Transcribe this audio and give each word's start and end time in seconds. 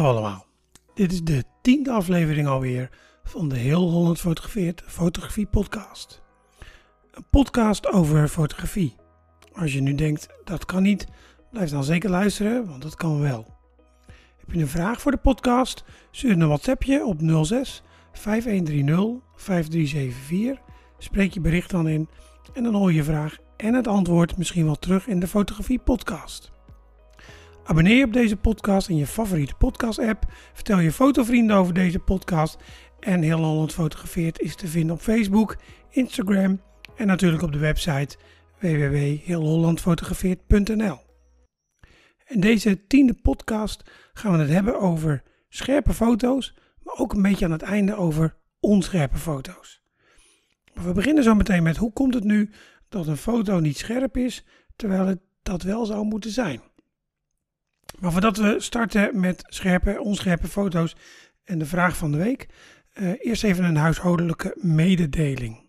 Hallo 0.00 0.12
allemaal, 0.12 0.46
dit 0.94 1.12
is 1.12 1.22
de 1.22 1.44
tiende 1.62 1.90
aflevering 1.90 2.46
alweer 2.46 2.90
van 3.24 3.48
de 3.48 3.56
Heel 3.56 3.90
Holland 3.90 4.20
Fotografeert 4.20 4.82
Fotografie 4.86 5.46
Podcast. 5.46 6.22
Een 7.10 7.24
podcast 7.30 7.86
over 7.86 8.28
fotografie. 8.28 8.96
Als 9.52 9.72
je 9.72 9.80
nu 9.80 9.94
denkt 9.94 10.28
dat 10.44 10.64
kan 10.64 10.82
niet, 10.82 11.06
blijf 11.50 11.70
dan 11.70 11.84
zeker 11.84 12.10
luisteren, 12.10 12.66
want 12.66 12.82
dat 12.82 12.94
kan 12.94 13.20
wel. 13.20 13.46
Heb 14.36 14.52
je 14.52 14.60
een 14.60 14.68
vraag 14.68 15.00
voor 15.00 15.12
de 15.12 15.18
podcast? 15.18 15.84
Stuur 16.10 16.30
een 16.30 16.46
WhatsAppje 16.46 17.04
op 17.04 17.20
06 17.42 17.82
5130 18.12 19.22
5374. 19.36 20.64
Spreek 20.98 21.32
je 21.32 21.40
bericht 21.40 21.70
dan 21.70 21.88
in 21.88 22.08
en 22.52 22.62
dan 22.62 22.74
hoor 22.74 22.90
je 22.90 22.96
je 22.96 23.04
vraag 23.04 23.36
en 23.56 23.74
het 23.74 23.88
antwoord 23.88 24.36
misschien 24.36 24.64
wel 24.64 24.78
terug 24.78 25.06
in 25.06 25.20
de 25.20 25.28
Fotografie 25.28 25.78
Podcast. 25.78 26.52
Abonneer 27.64 27.96
je 27.96 28.04
op 28.04 28.12
deze 28.12 28.36
podcast 28.36 28.88
in 28.88 28.96
je 28.96 29.06
favoriete 29.06 29.54
podcast-app. 29.54 30.24
Vertel 30.52 30.78
je 30.78 30.92
fotovrienden 30.92 31.56
over 31.56 31.74
deze 31.74 31.98
podcast. 31.98 32.56
En 33.00 33.22
Heel 33.22 33.44
Holland 33.44 33.72
Fotografeert 33.72 34.40
is 34.40 34.56
te 34.56 34.66
vinden 34.66 34.94
op 34.94 35.00
Facebook, 35.00 35.56
Instagram 35.90 36.60
en 36.96 37.06
natuurlijk 37.06 37.42
op 37.42 37.52
de 37.52 37.58
website 37.58 38.16
www.heelhollandfotografeert.nl. 38.58 40.98
In 42.26 42.40
deze 42.40 42.86
tiende 42.86 43.14
podcast 43.14 43.90
gaan 44.12 44.32
we 44.32 44.38
het 44.38 44.50
hebben 44.50 44.80
over 44.80 45.22
scherpe 45.48 45.92
foto's, 45.92 46.54
maar 46.82 46.98
ook 46.98 47.12
een 47.12 47.22
beetje 47.22 47.44
aan 47.44 47.50
het 47.50 47.62
einde 47.62 47.96
over 47.96 48.36
onscherpe 48.60 49.16
foto's. 49.16 49.82
We 50.74 50.92
beginnen 50.92 51.24
zo 51.24 51.34
meteen 51.34 51.62
met 51.62 51.76
hoe 51.76 51.92
komt 51.92 52.14
het 52.14 52.24
nu 52.24 52.50
dat 52.88 53.06
een 53.06 53.16
foto 53.16 53.58
niet 53.58 53.78
scherp 53.78 54.16
is, 54.16 54.44
terwijl 54.76 55.06
het 55.06 55.20
dat 55.42 55.62
wel 55.62 55.86
zou 55.86 56.04
moeten 56.04 56.30
zijn. 56.30 56.60
Maar 57.98 58.12
voordat 58.12 58.36
we 58.36 58.54
starten 58.58 59.20
met 59.20 59.42
scherpe, 59.46 60.00
onscherpe 60.00 60.48
foto's 60.48 60.96
en 61.44 61.58
de 61.58 61.66
vraag 61.66 61.96
van 61.96 62.12
de 62.12 62.18
week, 62.18 62.48
uh, 62.94 63.12
eerst 63.18 63.44
even 63.44 63.64
een 63.64 63.76
huishoudelijke 63.76 64.56
mededeling. 64.60 65.68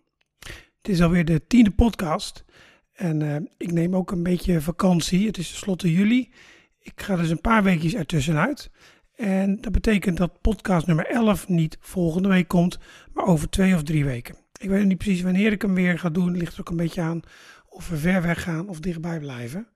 Het 0.78 0.89
is 0.89 1.02
alweer 1.02 1.25
de 1.25 1.47
tiende 1.47 1.72
podcast 1.72 2.45
en 2.94 3.19
uh, 3.19 3.36
ik 3.58 3.72
neem 3.72 3.95
ook 3.95 4.11
een 4.11 4.23
beetje 4.23 4.61
vakantie. 4.61 5.28
Het 5.28 5.38
is 5.38 5.50
tenslotte 5.50 5.91
juli. 5.91 6.31
Ik 6.80 7.02
ga 7.02 7.16
dus 7.16 7.30
een 7.30 7.41
paar 7.41 7.63
weekjes 7.63 7.94
ertussenuit. 7.94 8.72
En 9.16 9.61
dat 9.61 9.72
betekent 9.72 10.17
dat 10.17 10.41
podcast 10.41 10.88
nummer 10.88 11.06
11 11.06 11.47
niet 11.47 11.78
volgende 11.80 12.28
week 12.28 12.47
komt, 12.47 12.80
maar 13.13 13.25
over 13.25 13.50
twee 13.50 13.75
of 13.75 13.83
drie 13.83 14.06
weken. 14.06 14.35
Ik 14.58 14.69
weet 14.69 14.85
niet 14.85 14.97
precies 14.97 15.22
wanneer 15.22 15.52
ik 15.52 15.61
hem 15.61 15.73
weer 15.73 16.00
ga 16.00 16.09
doen. 16.09 16.28
Het 16.28 16.38
ligt 16.38 16.59
ook 16.59 16.69
een 16.69 16.78
beetje 16.78 17.02
aan 17.02 17.22
of 17.69 17.89
we 17.89 17.97
ver 17.97 18.22
weg 18.22 18.44
gaan 18.44 18.69
of 18.69 18.80
dichtbij 18.80 19.19
blijven. 19.19 19.67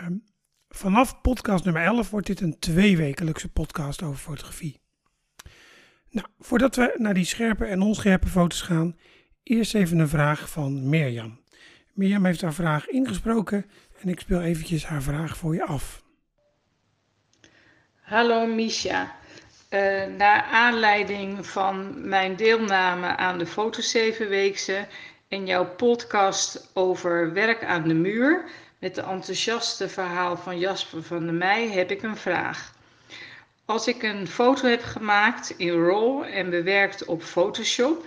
Um, 0.00 0.24
Vanaf 0.74 1.20
podcast 1.20 1.64
nummer 1.64 1.82
11 1.82 2.10
wordt 2.10 2.26
dit 2.26 2.40
een 2.40 2.58
tweewekelijkse 2.58 3.48
podcast 3.48 4.02
over 4.02 4.18
fotografie. 4.18 4.80
Nou, 6.10 6.26
voordat 6.38 6.76
we 6.76 6.94
naar 6.96 7.14
die 7.14 7.24
scherpe 7.24 7.64
en 7.64 7.80
onscherpe 7.80 8.26
foto's 8.26 8.60
gaan, 8.60 8.96
eerst 9.42 9.74
even 9.74 9.98
een 9.98 10.08
vraag 10.08 10.50
van 10.50 10.88
Mirjam. 10.88 11.40
Mirjam 11.92 12.24
heeft 12.24 12.40
haar 12.40 12.54
vraag 12.54 12.88
ingesproken 12.88 13.66
en 14.00 14.08
ik 14.08 14.20
speel 14.20 14.40
eventjes 14.40 14.86
haar 14.86 15.02
vraag 15.02 15.36
voor 15.36 15.54
je 15.54 15.64
af. 15.64 16.02
Hallo 18.00 18.46
Misha. 18.46 19.16
Uh, 19.70 20.04
naar 20.16 20.42
aanleiding 20.42 21.46
van 21.46 22.08
mijn 22.08 22.36
deelname 22.36 23.16
aan 23.16 23.38
de 23.38 23.46
Foto 23.46 23.80
7 23.80 24.28
Weekse 24.28 24.86
en 25.28 25.46
jouw 25.46 25.66
podcast 25.66 26.70
over 26.72 27.32
werk 27.32 27.64
aan 27.64 27.88
de 27.88 27.94
muur 27.94 28.44
met 28.84 28.94
de 28.94 29.02
enthousiaste 29.02 29.88
verhaal 29.88 30.36
van 30.36 30.58
Jasper 30.58 31.02
van 31.02 31.24
der 31.24 31.34
Meij 31.34 31.68
heb 31.68 31.90
ik 31.90 32.02
een 32.02 32.16
vraag. 32.16 32.72
Als 33.64 33.88
ik 33.88 34.02
een 34.02 34.26
foto 34.26 34.68
heb 34.68 34.82
gemaakt 34.82 35.54
in 35.56 35.84
RAW 35.86 36.22
en 36.22 36.50
bewerkt 36.50 37.04
op 37.04 37.22
Photoshop 37.22 38.06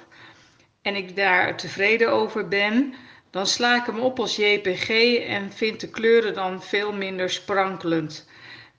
en 0.81 0.95
ik 0.95 1.15
daar 1.15 1.57
tevreden 1.57 2.11
over 2.11 2.47
ben, 2.47 2.93
dan 3.29 3.47
sla 3.47 3.75
ik 3.75 3.85
hem 3.85 3.99
op 3.99 4.19
als 4.19 4.35
JPG 4.35 4.89
en 5.27 5.51
vind 5.51 5.79
de 5.79 5.89
kleuren 5.89 6.33
dan 6.33 6.63
veel 6.63 6.94
minder 6.94 7.29
sprankelend. 7.29 8.27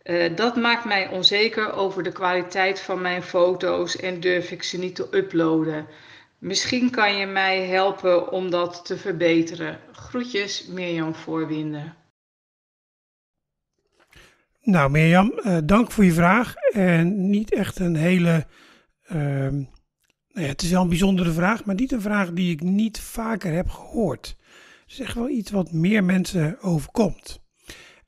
Uh, 0.05 0.37
dat 0.37 0.57
maakt 0.57 0.85
mij 0.85 1.09
onzeker 1.09 1.73
over 1.73 2.03
de 2.03 2.13
kwaliteit 2.13 2.81
van 2.81 3.01
mijn 3.01 3.23
foto's 3.23 3.97
en 3.97 4.21
durf 4.21 4.51
ik 4.51 4.63
ze 4.63 4.79
niet 4.79 4.95
te 4.95 5.09
uploaden. 5.11 5.87
Misschien 6.39 6.91
kan 6.91 7.17
je 7.17 7.27
mij 7.27 7.67
helpen 7.67 8.33
om 8.33 8.51
dat 8.51 8.85
te 8.85 8.99
verbeteren. 8.99 9.79
Groetjes, 9.93 10.67
Mirjam 10.67 11.15
Voorwinden. 11.15 11.95
Nou, 14.63 14.91
Mirjam, 14.91 15.33
uh, 15.37 15.59
dank 15.65 15.91
voor 15.91 16.05
je 16.05 16.13
vraag. 16.13 16.55
En 16.73 17.31
niet 17.31 17.53
echt 17.55 17.79
een 17.79 17.97
hele. 17.97 18.47
Uh, 19.13 19.19
nou 20.29 20.47
ja, 20.47 20.53
het 20.53 20.63
is 20.63 20.71
wel 20.71 20.83
een 20.83 20.89
bijzondere 20.89 21.33
vraag, 21.33 21.65
maar 21.65 21.75
niet 21.75 21.93
een 21.93 22.01
vraag 22.01 22.33
die 22.33 22.53
ik 22.53 22.61
niet 22.61 23.01
vaker 23.01 23.53
heb 23.53 23.69
gehoord. 23.69 24.37
Het 24.83 24.93
is 24.93 25.01
echt 25.01 25.15
wel 25.15 25.29
iets 25.29 25.51
wat 25.51 25.73
meer 25.73 26.05
mensen 26.05 26.61
overkomt. 26.61 27.41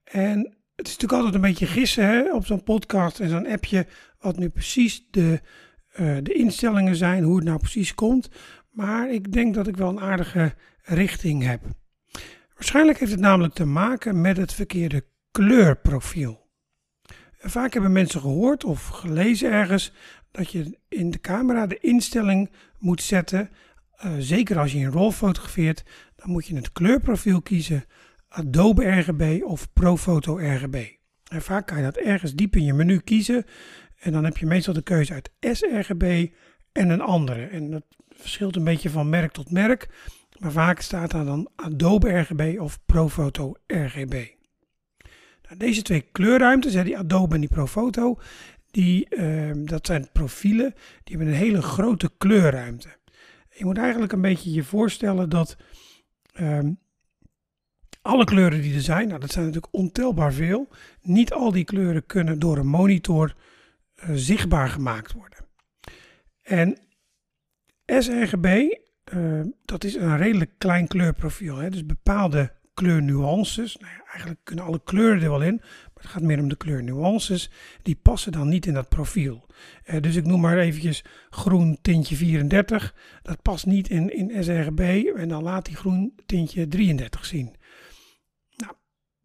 En 0.05 0.39
het 0.77 0.87
is 0.87 0.93
natuurlijk 0.93 1.13
altijd 1.13 1.35
een 1.35 1.51
beetje 1.51 1.67
gissen 1.67 2.05
hè, 2.05 2.35
op 2.35 2.47
zo'n 2.47 2.63
podcast 2.63 3.21
en 3.21 3.29
zo'n 3.29 3.47
appje. 3.47 3.87
Wat 4.19 4.39
nu 4.39 4.49
precies 4.49 5.07
de 5.11 5.41
uh, 5.93 6.17
de 6.23 6.33
instellingen 6.33 6.97
zijn, 6.97 7.23
hoe 7.23 7.37
het 7.37 7.45
nou 7.45 7.59
precies 7.59 7.95
komt. 7.95 8.31
Maar 8.71 9.11
ik 9.11 9.33
denk 9.33 9.55
dat 9.55 9.67
ik 9.67 9.77
wel 9.77 9.89
een 9.89 10.01
aardige 10.01 10.55
richting 10.83 11.43
heb. 11.43 11.62
Waarschijnlijk 12.55 12.99
heeft 12.99 13.11
het 13.11 13.21
namelijk 13.21 13.55
te 13.55 13.65
maken 13.65 14.21
met 14.21 14.37
het 14.37 14.53
verkeerde 14.53 15.05
kleurprofiel. 15.31 16.49
Vaak 17.39 17.73
hebben 17.73 17.93
mensen 17.93 18.21
gehoord 18.21 18.65
of 18.65 18.87
gelezen 18.87 19.51
ergens 19.51 19.93
dat 20.31 20.51
je 20.51 20.78
in 20.89 21.11
de 21.11 21.21
camera 21.21 21.67
de 21.67 21.78
instelling 21.81 22.51
moet 22.78 23.03
zetten. 23.03 23.51
Uh, 24.05 24.12
zeker 24.19 24.59
als 24.59 24.72
je 24.72 24.78
in 24.78 24.91
RAW 24.91 25.12
fotografeert, 25.12 25.84
dan 26.17 26.31
moet 26.31 26.47
je 26.47 26.55
het 26.55 26.72
kleurprofiel 26.72 27.43
kiezen. 27.43 27.84
Adobe 28.28 28.91
RGB 28.91 29.43
of 29.43 29.72
ProPhoto 29.72 30.37
RGB. 30.37 30.87
En 31.28 31.43
vaak 31.43 31.67
kan 31.67 31.77
je 31.77 31.83
dat 31.83 31.97
ergens 31.97 32.34
diep 32.34 32.57
in 32.57 32.65
je 32.65 32.72
menu 32.72 32.99
kiezen. 32.99 33.45
En 34.00 34.12
dan 34.12 34.25
heb 34.25 34.37
je 34.37 34.47
meestal 34.47 34.75
de 34.75 34.83
keuze 34.83 35.12
uit 35.12 35.31
sRGB 35.41 36.28
en 36.72 36.88
een 36.88 37.00
andere. 37.00 37.47
En 37.47 37.71
dat 37.71 37.84
verschilt 38.09 38.56
een 38.56 38.65
beetje 38.65 38.91
van 38.91 39.09
merk 39.09 39.33
tot 39.33 39.50
merk. 39.50 39.88
Maar 40.38 40.53
vaak 40.53 40.81
staat 40.81 41.11
daar 41.11 41.25
dan 41.25 41.49
Adobe 41.56 42.19
RGB 42.19 42.56
of 42.60 42.78
Profoto 42.87 43.55
RGB. 43.66 44.28
Nou, 45.43 45.56
deze 45.56 45.83
twee 45.83 46.00
kleurruimtes, 46.12 46.72
die 46.72 46.99
Adobe 46.99 47.34
en 47.34 47.41
die 47.41 47.50
Profoto, 47.50 48.19
die, 48.71 49.06
uh, 49.10 49.50
dat 49.55 49.87
zijn 49.87 50.09
profielen, 50.12 50.75
die 51.05 51.16
hebben 51.16 51.34
een 51.34 51.41
hele 51.41 51.62
grote 51.62 52.10
kleurruimte. 52.19 52.89
Je 53.55 53.65
moet 53.65 53.78
eigenlijk 53.78 54.12
een 54.12 54.21
beetje 54.21 54.53
je 54.53 54.65
voorstellen 54.65 55.28
dat 55.28 55.56
uh, 56.34 56.59
alle 58.03 58.25
kleuren 58.25 58.62
die 58.62 58.75
er 58.75 58.81
zijn, 58.81 59.09
nou 59.09 59.21
dat 59.21 59.31
zijn 59.31 59.44
natuurlijk 59.44 59.75
ontelbaar 59.75 60.33
veel, 60.33 60.69
niet 61.03 61.33
al 61.33 61.53
die 61.53 61.65
kleuren 61.65 62.06
kunnen 62.06 62.39
door 62.39 62.59
een 62.59 62.66
monitor 62.66 63.34
zichtbaar 64.12 64.69
gemaakt 64.69 65.12
worden. 65.12 65.38
En 66.43 66.78
sRGB, 67.87 68.75
uh, 69.15 69.41
dat 69.65 69.84
is 69.84 69.94
een 69.94 70.16
redelijk 70.16 70.50
klein 70.59 70.88
kleurprofiel. 70.88 71.56
Hè? 71.56 71.71
Dus 71.71 71.87
bepaalde 71.87 72.53
kleurnuances, 72.75 73.77
nou 73.77 73.93
ja, 73.93 74.05
eigenlijk 74.10 74.41
kunnen 74.44 74.65
alle 74.65 74.81
kleuren 74.84 75.22
er 75.22 75.31
wel 75.31 75.43
in, 75.43 75.56
maar 75.56 76.03
het 76.03 76.06
gaat 76.06 76.22
meer 76.22 76.39
om 76.39 76.49
de 76.49 76.56
kleurnuances, 76.56 77.50
die 77.83 77.97
passen 78.03 78.33
dan 78.33 78.49
niet 78.49 78.66
in 78.66 78.75
dat 78.75 78.89
profiel. 78.89 79.47
Uh, 79.84 80.00
dus 80.00 80.16
ik 80.16 80.27
noem 80.27 80.41
maar 80.41 80.59
eventjes 80.59 81.05
groen 81.31 81.78
tintje 81.83 82.16
34, 82.16 82.94
dat 83.22 83.43
past 83.43 83.66
niet 83.66 83.89
in, 83.89 84.16
in 84.16 84.44
sRGB 84.44 85.05
en 85.16 85.28
dan 85.28 85.43
laat 85.43 85.65
die 85.65 85.77
groen 85.77 86.15
tintje 86.27 86.69
33 86.69 87.25
zien. 87.25 87.55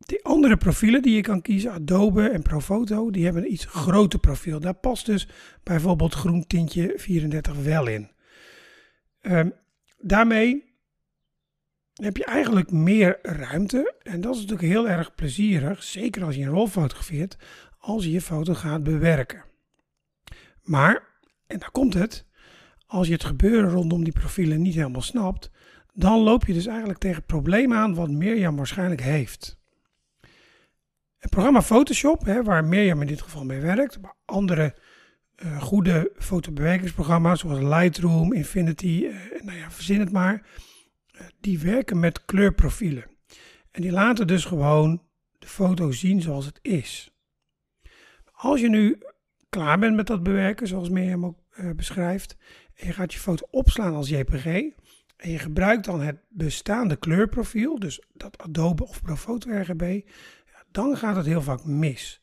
Die 0.05 0.23
andere 0.23 0.57
profielen 0.57 1.01
die 1.01 1.15
je 1.15 1.21
kan 1.21 1.41
kiezen, 1.41 1.71
Adobe 1.71 2.29
en 2.29 2.41
Profoto, 2.41 3.11
die 3.11 3.23
hebben 3.23 3.43
een 3.43 3.51
iets 3.51 3.65
groter 3.65 4.19
profiel. 4.19 4.59
Daar 4.59 4.73
past 4.73 5.05
dus 5.05 5.27
bijvoorbeeld 5.63 6.13
groen 6.13 6.47
tintje 6.47 6.93
34 6.95 7.55
wel 7.55 7.87
in. 7.87 8.11
Um, 9.21 9.53
daarmee 9.97 10.63
heb 11.93 12.17
je 12.17 12.25
eigenlijk 12.25 12.71
meer 12.71 13.19
ruimte. 13.21 13.95
En 14.01 14.21
dat 14.21 14.35
is 14.35 14.41
natuurlijk 14.41 14.67
heel 14.69 14.89
erg 14.89 15.15
plezierig, 15.15 15.83
zeker 15.83 16.23
als 16.23 16.35
je 16.35 16.41
een 16.41 16.49
rol 16.49 16.67
fotografeert, 16.67 17.37
als 17.77 18.03
je 18.03 18.11
je 18.11 18.21
foto 18.21 18.53
gaat 18.53 18.83
bewerken. 18.83 19.43
Maar, 20.63 21.03
en 21.47 21.59
daar 21.59 21.71
komt 21.71 21.93
het, 21.93 22.25
als 22.85 23.07
je 23.07 23.13
het 23.13 23.23
gebeuren 23.23 23.69
rondom 23.69 24.03
die 24.03 24.13
profielen 24.13 24.61
niet 24.61 24.75
helemaal 24.75 25.01
snapt, 25.01 25.51
dan 25.93 26.19
loop 26.19 26.45
je 26.45 26.53
dus 26.53 26.65
eigenlijk 26.65 26.99
tegen 26.99 27.25
problemen 27.25 27.77
aan 27.77 27.95
wat 27.95 28.09
Mirjam 28.09 28.55
waarschijnlijk 28.55 29.01
heeft. 29.01 29.63
Het 31.25 31.33
programma 31.33 31.61
Photoshop, 31.61 32.25
hè, 32.25 32.43
waar 32.43 32.65
Mirjam 32.65 33.01
in 33.01 33.07
dit 33.07 33.21
geval 33.21 33.45
mee 33.45 33.59
werkt, 33.59 34.01
maar 34.01 34.13
andere 34.25 34.75
uh, 35.43 35.61
goede 35.61 36.11
fotobewerkingsprogramma's 36.17 37.39
zoals 37.39 37.59
Lightroom, 37.59 38.33
Infinity, 38.33 39.01
uh, 39.03 39.41
nou 39.41 39.57
ja, 39.57 39.71
verzin 39.71 39.99
het 39.99 40.11
maar, 40.11 40.47
uh, 41.15 41.21
die 41.39 41.59
werken 41.59 41.99
met 41.99 42.25
kleurprofielen. 42.25 43.05
En 43.71 43.81
die 43.81 43.91
laten 43.91 44.27
dus 44.27 44.45
gewoon 44.45 45.01
de 45.39 45.47
foto 45.47 45.91
zien 45.91 46.21
zoals 46.21 46.45
het 46.45 46.59
is. 46.61 47.11
Als 48.31 48.59
je 48.59 48.69
nu 48.69 48.97
klaar 49.49 49.79
bent 49.79 49.95
met 49.95 50.07
dat 50.07 50.23
bewerken, 50.23 50.67
zoals 50.67 50.89
Mirjam 50.89 51.25
ook 51.25 51.39
beschrijft, 51.75 52.37
en 52.75 52.87
je 52.87 52.93
gaat 52.93 53.13
je 53.13 53.19
foto 53.19 53.47
opslaan 53.51 53.95
als 53.95 54.09
JPG, 54.09 54.45
en 54.45 55.31
je 55.31 55.39
gebruikt 55.39 55.85
dan 55.85 56.01
het 56.01 56.17
bestaande 56.29 56.95
kleurprofiel, 56.95 57.79
dus 57.79 58.01
dat 58.13 58.37
Adobe 58.37 58.87
of 58.87 59.01
Profoto 59.01 59.51
RGB, 59.51 60.01
dan 60.75 60.97
gaat 60.97 61.15
het 61.15 61.25
heel 61.25 61.41
vaak 61.41 61.63
mis. 61.63 62.21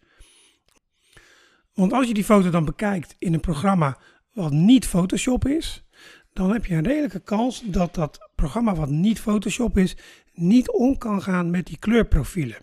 Want 1.75 1.93
als 1.93 2.07
je 2.07 2.15
die 2.15 2.25
foto 2.25 2.51
dan 2.51 2.65
bekijkt 2.65 3.17
in 3.19 3.35
een 3.35 3.41
programma 3.41 3.99
wat 4.33 4.53
niet 4.53 4.87
Photoshop 4.87 5.47
is, 5.47 5.85
dan 6.33 6.53
heb 6.53 6.67
je 6.67 6.75
een 6.75 6.85
redelijke 6.85 7.21
kans 7.21 7.63
dat 7.65 7.95
dat 7.95 8.31
programma 8.35 8.75
wat 8.75 8.89
niet 8.89 9.21
Photoshop 9.21 9.79
is, 9.79 9.97
niet 10.33 10.71
om 10.71 10.99
kan 10.99 11.23
gaan 11.23 11.51
met 11.51 11.67
die 11.67 11.79
kleurprofielen. 11.79 12.59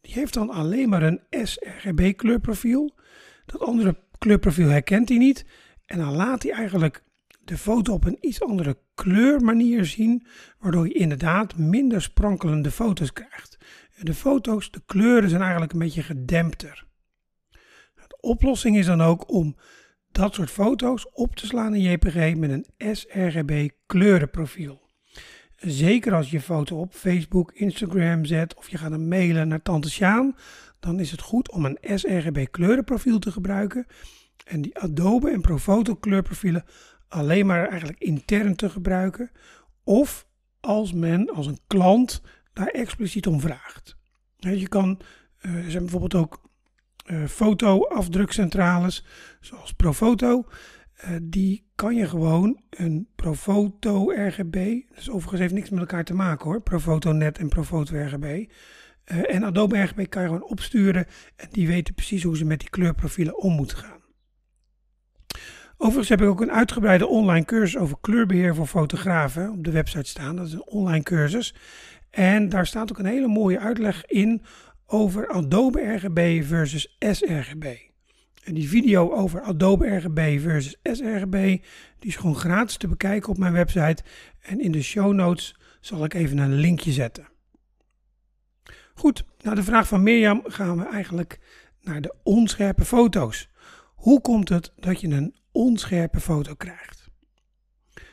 Die 0.00 0.14
heeft 0.14 0.34
dan 0.34 0.50
alleen 0.50 0.88
maar 0.88 1.02
een 1.02 1.20
sRGB 1.30 2.16
kleurprofiel. 2.16 2.94
Dat 3.46 3.60
andere 3.60 3.96
kleurprofiel 4.18 4.68
herkent 4.68 5.08
hij 5.08 5.18
niet. 5.18 5.44
En 5.86 5.98
dan 5.98 6.12
laat 6.12 6.42
hij 6.42 6.52
eigenlijk 6.52 7.02
de 7.44 7.58
foto 7.58 7.92
op 7.92 8.04
een 8.04 8.18
iets 8.20 8.42
andere 8.42 8.78
kleurmanier 8.94 9.84
zien, 9.84 10.26
waardoor 10.58 10.86
je 10.86 10.94
inderdaad 10.94 11.56
minder 11.56 12.02
sprankelende 12.02 12.70
foto's 12.70 13.12
krijgt. 13.12 13.58
De 14.00 14.14
foto's, 14.14 14.70
de 14.70 14.82
kleuren 14.86 15.28
zijn 15.28 15.42
eigenlijk 15.42 15.72
een 15.72 15.78
beetje 15.78 16.02
gedempter. 16.02 16.86
De 17.94 18.18
oplossing 18.20 18.76
is 18.76 18.86
dan 18.86 19.00
ook 19.00 19.30
om 19.30 19.56
dat 20.12 20.34
soort 20.34 20.50
foto's 20.50 21.08
op 21.12 21.36
te 21.36 21.46
slaan 21.46 21.74
in 21.74 21.80
JPG 21.80 22.36
met 22.36 22.50
een 22.50 22.94
sRGB 22.96 23.68
kleurenprofiel. 23.86 24.84
Zeker 25.56 26.14
als 26.14 26.30
je 26.30 26.40
foto 26.40 26.80
op 26.80 26.94
Facebook, 26.94 27.52
Instagram 27.52 28.24
zet 28.24 28.54
of 28.54 28.70
je 28.70 28.78
gaat 28.78 28.92
een 28.92 29.08
mailen 29.08 29.48
naar 29.48 29.62
Tante 29.62 29.90
Sjaan, 29.90 30.36
dan 30.80 31.00
is 31.00 31.10
het 31.10 31.20
goed 31.20 31.50
om 31.50 31.64
een 31.64 31.78
sRGB 31.98 32.46
kleurenprofiel 32.50 33.18
te 33.18 33.32
gebruiken 33.32 33.86
en 34.44 34.62
die 34.62 34.78
Adobe 34.78 35.30
en 35.30 35.40
Profoto 35.40 35.94
kleurprofielen 35.94 36.64
alleen 37.08 37.46
maar 37.46 37.68
eigenlijk 37.68 38.00
intern 38.00 38.56
te 38.56 38.70
gebruiken 38.70 39.30
of 39.84 40.26
als 40.60 40.92
men 40.92 41.30
als 41.34 41.46
een 41.46 41.60
klant 41.66 42.22
daar 42.56 42.66
expliciet 42.66 43.26
om 43.26 43.40
vraagt. 43.40 43.96
Je 44.36 44.68
kan, 44.68 45.00
uh, 45.40 45.64
er 45.64 45.70
zijn 45.70 45.82
bijvoorbeeld 45.82 46.14
ook 46.14 46.40
uh, 47.06 47.24
foto-afdrukcentrales, 47.24 49.04
zoals 49.40 49.72
Profoto. 49.72 50.44
Uh, 51.04 51.16
die 51.22 51.70
kan 51.74 51.94
je 51.94 52.08
gewoon 52.08 52.60
een 52.70 53.08
Profoto 53.16 54.10
RGB, 54.10 54.80
dus 54.94 55.10
overigens 55.10 55.40
heeft 55.40 55.54
niks 55.54 55.70
met 55.70 55.80
elkaar 55.80 56.04
te 56.04 56.14
maken 56.14 56.44
hoor, 56.44 56.60
Profoto 56.60 57.12
Net 57.12 57.38
en 57.38 57.48
Profoto 57.48 57.96
RGB. 57.96 58.50
En 59.04 59.44
Adobe 59.44 59.82
RGB 59.82 60.08
kan 60.08 60.22
je 60.22 60.28
gewoon 60.28 60.48
opsturen 60.50 61.06
en 61.36 61.48
die 61.50 61.66
weten 61.66 61.94
precies 61.94 62.22
hoe 62.22 62.36
ze 62.36 62.44
met 62.44 62.60
die 62.60 62.70
kleurprofielen 62.70 63.38
om 63.38 63.52
moeten 63.52 63.76
gaan. 63.76 64.00
Overigens 65.78 66.08
heb 66.08 66.20
ik 66.20 66.28
ook 66.28 66.40
een 66.40 66.52
uitgebreide 66.52 67.06
online 67.06 67.44
cursus 67.44 67.76
over 67.76 67.96
kleurbeheer 68.00 68.54
voor 68.54 68.66
fotografen 68.66 69.50
op 69.50 69.64
de 69.64 69.70
website 69.70 70.08
staan. 70.08 70.36
Dat 70.36 70.46
is 70.46 70.52
een 70.52 70.66
online 70.66 71.02
cursus. 71.02 71.54
En 72.10 72.48
daar 72.48 72.66
staat 72.66 72.90
ook 72.90 72.98
een 72.98 73.06
hele 73.06 73.28
mooie 73.28 73.58
uitleg 73.58 74.06
in 74.06 74.42
over 74.86 75.28
Adobe 75.28 75.94
RGB 75.94 76.44
versus 76.44 76.96
sRGB. 76.98 77.76
En 78.44 78.54
die 78.54 78.68
video 78.68 79.12
over 79.12 79.40
Adobe 79.40 79.96
RGB 79.96 80.40
versus 80.40 80.76
sRGB, 80.82 81.32
die 81.98 82.08
is 82.08 82.16
gewoon 82.16 82.36
gratis 82.36 82.76
te 82.76 82.88
bekijken 82.88 83.28
op 83.30 83.38
mijn 83.38 83.52
website. 83.52 84.02
En 84.40 84.60
in 84.60 84.72
de 84.72 84.82
show 84.82 85.12
notes 85.12 85.56
zal 85.80 86.04
ik 86.04 86.14
even 86.14 86.38
een 86.38 86.54
linkje 86.54 86.92
zetten. 86.92 87.28
Goed, 88.94 89.24
naar 89.40 89.54
de 89.54 89.62
vraag 89.62 89.88
van 89.88 90.02
Mirjam 90.02 90.42
gaan 90.44 90.76
we 90.76 90.86
eigenlijk 90.88 91.38
naar 91.82 92.00
de 92.00 92.14
onscherpe 92.22 92.84
foto's. 92.84 93.48
Hoe 93.94 94.20
komt 94.20 94.48
het 94.48 94.72
dat 94.76 95.00
je 95.00 95.08
een 95.08 95.34
onscherpe 95.52 96.20
foto 96.20 96.54
krijgt? 96.54 97.10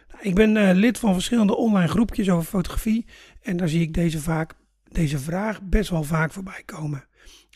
Nou, 0.07 0.23
ik 0.23 0.35
ben 0.35 0.55
uh, 0.55 0.69
lid 0.73 0.99
van 0.99 1.13
verschillende 1.13 1.55
online 1.55 1.87
groepjes 1.87 2.29
over 2.29 2.45
fotografie 2.45 3.05
en 3.43 3.57
daar 3.57 3.69
zie 3.69 3.81
ik 3.81 3.93
deze 3.93 4.19
vaak 4.19 4.53
deze 4.93 5.19
vraag 5.19 5.61
best 5.61 5.89
wel 5.89 6.03
vaak 6.03 6.31
voorbij 6.31 6.63
komen. 6.65 7.05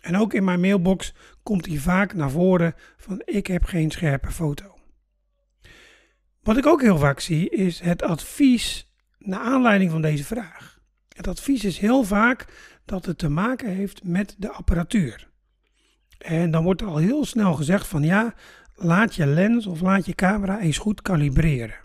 En 0.02 0.18
ook 0.18 0.34
in 0.34 0.44
mijn 0.44 0.60
mailbox 0.60 1.14
komt 1.44 1.64
die 1.64 1.82
vaak 1.82 2.14
naar 2.14 2.32
voren 2.32 2.76
van 2.98 3.22
ik 3.26 3.48
heb 3.48 3.64
geen 3.64 3.92
scherpe 3.92 4.32
foto. 4.32 4.76
Wat 6.42 6.58
ik 6.58 6.66
ook 6.66 6.82
heel 6.82 6.98
vaak 6.98 7.20
zie 7.20 7.50
is 7.50 7.80
het 7.80 8.02
advies 8.02 8.94
naar 9.18 9.40
aanleiding 9.40 9.92
van 9.92 10.02
deze 10.02 10.24
vraag. 10.24 10.80
Het 11.10 11.28
advies 11.28 11.64
is 11.64 11.78
heel 11.78 12.04
vaak 12.04 12.46
dat 12.86 13.06
het 13.06 13.18
te 13.18 13.30
maken 13.30 13.70
heeft 13.70 14.04
met 14.04 14.36
de 14.38 14.52
apparatuur. 14.52 15.30
En 16.18 16.52
dan 16.52 16.64
wordt 16.64 16.82
er 16.82 16.88
al 16.88 16.98
heel 16.98 17.26
snel 17.26 17.54
gezegd 17.54 17.88
van 17.88 18.04
ja, 18.04 18.34
laat 18.76 19.16
je 19.16 19.26
lens 19.26 19.66
of 19.66 19.82
laat 19.82 20.06
je 20.06 20.16
camera 20.16 20.60
eens 20.60 20.78
goed 20.78 21.02
kalibreren. 21.02 21.76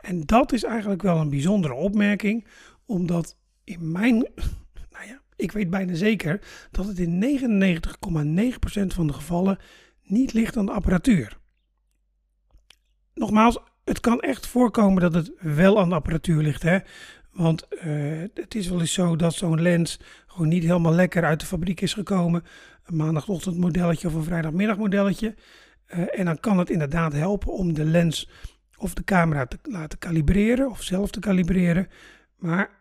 En 0.00 0.20
dat 0.20 0.52
is 0.52 0.64
eigenlijk 0.64 1.02
wel 1.02 1.20
een 1.20 1.30
bijzondere 1.30 1.74
opmerking, 1.74 2.46
omdat 2.88 3.36
in 3.64 3.92
mijn, 3.92 4.14
nou 4.92 5.06
ja, 5.06 5.20
ik 5.36 5.52
weet 5.52 5.70
bijna 5.70 5.94
zeker 5.94 6.40
dat 6.70 6.86
het 6.86 6.98
in 6.98 7.40
99,9% 7.40 8.86
van 8.86 9.06
de 9.06 9.12
gevallen 9.12 9.58
niet 10.02 10.32
ligt 10.32 10.56
aan 10.56 10.66
de 10.66 10.72
apparatuur. 10.72 11.38
Nogmaals, 13.14 13.58
het 13.84 14.00
kan 14.00 14.20
echt 14.20 14.46
voorkomen 14.46 15.02
dat 15.02 15.14
het 15.14 15.32
wel 15.40 15.80
aan 15.80 15.88
de 15.88 15.94
apparatuur 15.94 16.42
ligt. 16.42 16.62
Hè? 16.62 16.78
Want 17.32 17.66
uh, 17.84 18.22
het 18.34 18.54
is 18.54 18.68
wel 18.68 18.80
eens 18.80 18.92
zo 18.92 19.16
dat 19.16 19.34
zo'n 19.34 19.62
lens 19.62 20.00
gewoon 20.26 20.48
niet 20.48 20.62
helemaal 20.62 20.92
lekker 20.92 21.24
uit 21.24 21.40
de 21.40 21.46
fabriek 21.46 21.80
is 21.80 21.94
gekomen. 21.94 22.44
Een 22.84 22.96
maandagochtend 22.96 23.56
modelletje 23.56 24.08
of 24.08 24.14
een 24.14 24.24
vrijdagmiddag 24.24 24.76
modelletje. 24.76 25.34
Uh, 25.88 26.18
en 26.18 26.24
dan 26.24 26.40
kan 26.40 26.58
het 26.58 26.70
inderdaad 26.70 27.12
helpen 27.12 27.52
om 27.52 27.72
de 27.72 27.84
lens 27.84 28.30
of 28.76 28.94
de 28.94 29.04
camera 29.04 29.46
te 29.46 29.58
laten 29.62 29.98
kalibreren 29.98 30.70
of 30.70 30.82
zelf 30.82 31.10
te 31.10 31.20
kalibreren. 31.20 31.88
Maar 32.36 32.77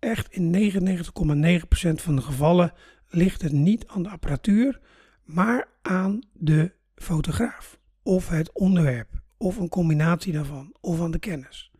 echt 0.00 0.32
in 0.32 0.72
99,9% 0.72 2.02
van 2.02 2.16
de 2.16 2.22
gevallen 2.22 2.72
ligt 3.08 3.42
het 3.42 3.52
niet 3.52 3.86
aan 3.86 4.02
de 4.02 4.08
apparatuur, 4.08 4.80
maar 5.24 5.68
aan 5.82 6.22
de 6.32 6.72
fotograaf 6.94 7.78
of 8.02 8.28
het 8.28 8.52
onderwerp 8.52 9.08
of 9.36 9.56
een 9.56 9.68
combinatie 9.68 10.32
daarvan 10.32 10.74
of 10.80 11.00
aan 11.00 11.10
de 11.10 11.18
kennis. 11.18 11.70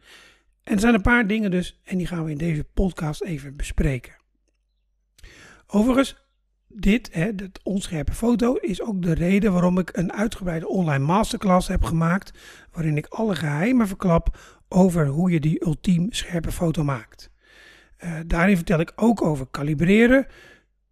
En 0.62 0.74
er 0.74 0.80
zijn 0.80 0.94
een 0.94 1.02
paar 1.02 1.26
dingen 1.26 1.50
dus 1.50 1.80
en 1.84 1.98
die 1.98 2.06
gaan 2.06 2.24
we 2.24 2.30
in 2.30 2.38
deze 2.38 2.64
podcast 2.64 3.22
even 3.22 3.56
bespreken. 3.56 4.16
Overigens, 5.66 6.16
dit, 6.68 7.08
hè, 7.12 7.30
onscherpe 7.62 8.12
foto, 8.12 8.54
is 8.54 8.82
ook 8.82 9.02
de 9.02 9.12
reden 9.12 9.52
waarom 9.52 9.78
ik 9.78 9.96
een 9.96 10.12
uitgebreide 10.12 10.68
online 10.68 11.04
masterclass 11.04 11.68
heb 11.68 11.84
gemaakt, 11.84 12.38
waarin 12.72 12.96
ik 12.96 13.06
alle 13.06 13.36
geheimen 13.36 13.88
verklap 13.88 14.38
over 14.68 15.06
hoe 15.06 15.30
je 15.30 15.40
die 15.40 15.64
ultiem 15.64 16.12
scherpe 16.12 16.52
foto 16.52 16.84
maakt. 16.84 17.30
Uh, 18.04 18.18
daarin 18.26 18.56
vertel 18.56 18.80
ik 18.80 18.92
ook 18.96 19.22
over 19.22 19.46
kalibreren. 19.46 20.26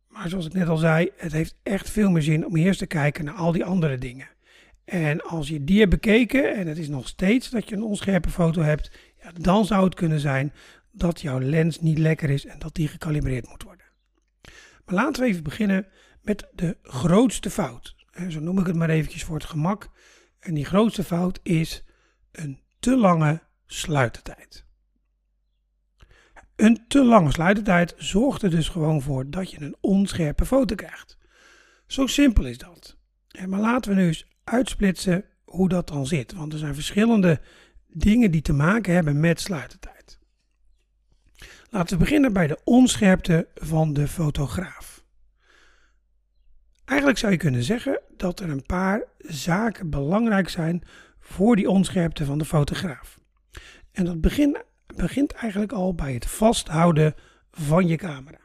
Maar 0.08 0.28
zoals 0.28 0.46
ik 0.46 0.52
net 0.52 0.68
al 0.68 0.76
zei, 0.76 1.10
het 1.16 1.32
heeft 1.32 1.58
echt 1.62 1.90
veel 1.90 2.10
meer 2.10 2.22
zin 2.22 2.46
om 2.46 2.56
eerst 2.56 2.78
te 2.78 2.86
kijken 2.86 3.24
naar 3.24 3.34
al 3.34 3.52
die 3.52 3.64
andere 3.64 3.98
dingen. 3.98 4.28
En 4.84 5.20
als 5.22 5.48
je 5.48 5.64
die 5.64 5.78
hebt 5.78 5.90
bekeken 5.90 6.54
en 6.54 6.66
het 6.66 6.78
is 6.78 6.88
nog 6.88 7.08
steeds 7.08 7.50
dat 7.50 7.68
je 7.68 7.76
een 7.76 7.82
onscherpe 7.82 8.30
foto 8.30 8.62
hebt, 8.62 8.90
ja, 9.22 9.32
dan 9.32 9.64
zou 9.64 9.84
het 9.84 9.94
kunnen 9.94 10.20
zijn 10.20 10.52
dat 10.90 11.20
jouw 11.20 11.40
lens 11.40 11.80
niet 11.80 11.98
lekker 11.98 12.30
is 12.30 12.46
en 12.46 12.58
dat 12.58 12.74
die 12.74 12.88
gekalibreerd 12.88 13.48
moet 13.48 13.62
worden. 13.62 13.84
Maar 14.84 14.94
laten 14.94 15.22
we 15.22 15.28
even 15.28 15.42
beginnen 15.42 15.86
met 16.22 16.48
de 16.54 16.76
grootste 16.82 17.50
fout. 17.50 17.96
En 18.12 18.32
zo 18.32 18.40
noem 18.40 18.58
ik 18.58 18.66
het 18.66 18.76
maar 18.76 18.90
eventjes 18.90 19.24
voor 19.24 19.36
het 19.36 19.44
gemak. 19.44 19.88
En 20.40 20.54
die 20.54 20.64
grootste 20.64 21.04
fout 21.04 21.40
is 21.42 21.84
een 22.32 22.60
te 22.78 22.96
lange 22.96 23.42
sluitertijd. 23.66 24.66
Een 26.58 26.84
te 26.88 27.04
lange 27.04 27.32
sluitertijd 27.32 27.94
zorgt 27.96 28.42
er 28.42 28.50
dus 28.50 28.68
gewoon 28.68 29.02
voor 29.02 29.30
dat 29.30 29.50
je 29.50 29.60
een 29.60 29.76
onscherpe 29.80 30.46
foto 30.46 30.74
krijgt. 30.74 31.18
Zo 31.86 32.06
simpel 32.06 32.44
is 32.44 32.58
dat. 32.58 32.96
Maar 33.46 33.60
laten 33.60 33.90
we 33.90 33.96
nu 33.96 34.06
eens 34.06 34.26
uitsplitsen 34.44 35.24
hoe 35.44 35.68
dat 35.68 35.88
dan 35.88 36.06
zit. 36.06 36.32
Want 36.32 36.52
er 36.52 36.58
zijn 36.58 36.74
verschillende 36.74 37.40
dingen 37.86 38.30
die 38.30 38.42
te 38.42 38.52
maken 38.52 38.94
hebben 38.94 39.20
met 39.20 39.40
sluitertijd. 39.40 40.18
Laten 41.70 41.98
we 41.98 42.04
beginnen 42.04 42.32
bij 42.32 42.46
de 42.46 42.58
onscherpte 42.64 43.48
van 43.54 43.92
de 43.92 44.08
fotograaf. 44.08 45.04
Eigenlijk 46.84 47.18
zou 47.18 47.32
je 47.32 47.38
kunnen 47.38 47.62
zeggen 47.62 48.00
dat 48.16 48.40
er 48.40 48.50
een 48.50 48.66
paar 48.66 49.04
zaken 49.18 49.90
belangrijk 49.90 50.48
zijn 50.48 50.82
voor 51.18 51.56
die 51.56 51.70
onscherpte 51.70 52.24
van 52.24 52.38
de 52.38 52.44
fotograaf. 52.44 53.20
En 53.92 54.04
dat 54.04 54.20
begint 54.20 54.66
begint 54.98 55.32
eigenlijk 55.32 55.72
al 55.72 55.94
bij 55.94 56.12
het 56.12 56.26
vasthouden 56.26 57.14
van 57.50 57.86
je 57.86 57.96
camera. 57.96 58.38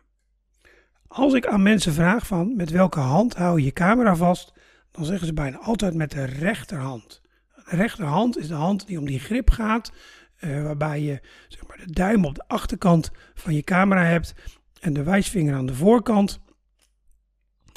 Als 1.07 1.33
ik 1.33 1.47
aan 1.47 1.63
mensen 1.63 1.93
vraag 1.93 2.27
van 2.27 2.55
met 2.55 2.69
welke 2.69 2.99
hand 2.99 3.35
hou 3.35 3.59
je 3.59 3.65
je 3.65 3.73
camera 3.73 4.15
vast, 4.15 4.53
dan 4.91 5.05
zeggen 5.05 5.27
ze 5.27 5.33
bijna 5.33 5.57
altijd 5.57 5.93
met 5.93 6.11
de 6.11 6.23
rechterhand. 6.23 7.21
De 7.69 7.75
rechterhand 7.75 8.37
is 8.37 8.47
de 8.47 8.53
hand 8.53 8.87
die 8.87 8.99
om 8.99 9.05
die 9.05 9.19
grip 9.19 9.49
gaat, 9.49 9.91
uh, 10.39 10.63
waarbij 10.63 11.01
je 11.01 11.21
zeg 11.47 11.67
maar, 11.67 11.77
de 11.77 11.91
duim 11.91 12.25
op 12.25 12.35
de 12.35 12.47
achterkant 12.47 13.11
van 13.33 13.53
je 13.53 13.61
camera 13.63 14.03
hebt 14.03 14.33
en 14.79 14.93
de 14.93 15.03
wijsvinger 15.03 15.55
aan 15.55 15.65
de 15.65 15.75
voorkant. 15.75 16.39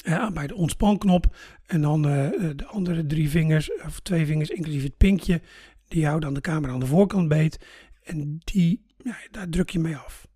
uh, 0.03 0.29
bij 0.29 0.47
de 0.47 0.55
ontspanknop. 0.55 1.35
En 1.65 1.81
dan 1.81 2.01
de 2.01 2.65
andere 2.67 3.05
drie 3.05 3.29
vingers, 3.29 3.71
of 3.85 3.99
twee 3.99 4.25
vingers, 4.25 4.49
inclusief 4.49 4.83
het 4.83 4.97
pinkje, 4.97 5.41
die 5.87 6.05
houden 6.05 6.25
dan 6.25 6.33
de 6.33 6.41
camera 6.41 6.73
aan 6.73 6.79
de 6.79 6.85
voorkant 6.85 7.27
beet. 7.27 7.59
En 8.07 8.39
die, 8.43 8.85
ja, 8.97 9.17
daar 9.31 9.49
druk 9.49 9.69
je 9.69 9.79
mee 9.79 9.95
af. 9.95 10.27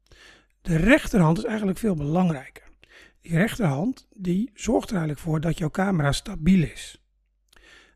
De 0.61 0.75
rechterhand 0.75 1.37
is 1.37 1.43
eigenlijk 1.43 1.77
veel 1.77 1.95
belangrijker. 1.95 2.63
Die 3.21 3.31
rechterhand 3.31 4.07
die 4.15 4.51
zorgt 4.53 4.89
er 4.89 4.95
eigenlijk 4.95 5.23
voor 5.23 5.41
dat 5.41 5.57
jouw 5.57 5.69
camera 5.69 6.11
stabiel 6.11 6.63
is. 6.63 7.03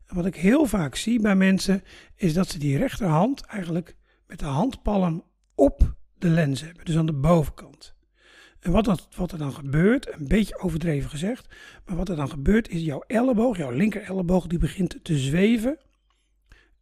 Wat 0.06 0.26
ik 0.26 0.36
heel 0.36 0.66
vaak 0.66 0.94
zie 0.94 1.20
bij 1.20 1.36
mensen 1.36 1.82
is 2.14 2.34
dat 2.34 2.48
ze 2.48 2.58
die 2.58 2.78
rechterhand 2.78 3.40
eigenlijk 3.40 3.96
met 4.26 4.38
de 4.38 4.44
handpalm 4.44 5.24
op 5.54 5.94
de 6.18 6.28
lens 6.28 6.60
hebben, 6.60 6.84
dus 6.84 6.96
aan 6.96 7.06
de 7.06 7.12
bovenkant. 7.12 7.94
En 8.60 8.72
wat, 8.72 8.84
dat, 8.84 9.08
wat 9.16 9.32
er 9.32 9.38
dan 9.38 9.52
gebeurt, 9.52 10.12
een 10.12 10.28
beetje 10.28 10.58
overdreven 10.58 11.10
gezegd, 11.10 11.54
maar 11.84 11.96
wat 11.96 12.08
er 12.08 12.16
dan 12.16 12.30
gebeurt 12.30 12.68
is 12.68 12.82
jouw 12.82 13.04
elleboog, 13.06 13.56
jouw 13.56 13.70
linker 13.70 14.02
elleboog, 14.02 14.46
die 14.46 14.58
begint 14.58 14.98
te 15.02 15.18
zweven. 15.18 15.78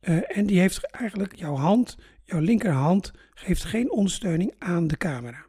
Uh, 0.08 0.36
en 0.38 0.46
die 0.46 0.60
heeft 0.60 0.90
eigenlijk 0.90 1.36
jouw 1.36 1.54
hand, 1.54 1.98
jouw 2.22 2.40
linkerhand, 2.40 3.12
geeft 3.34 3.64
geen 3.64 3.90
ondersteuning 3.90 4.54
aan 4.58 4.86
de 4.86 4.96
camera. 4.96 5.46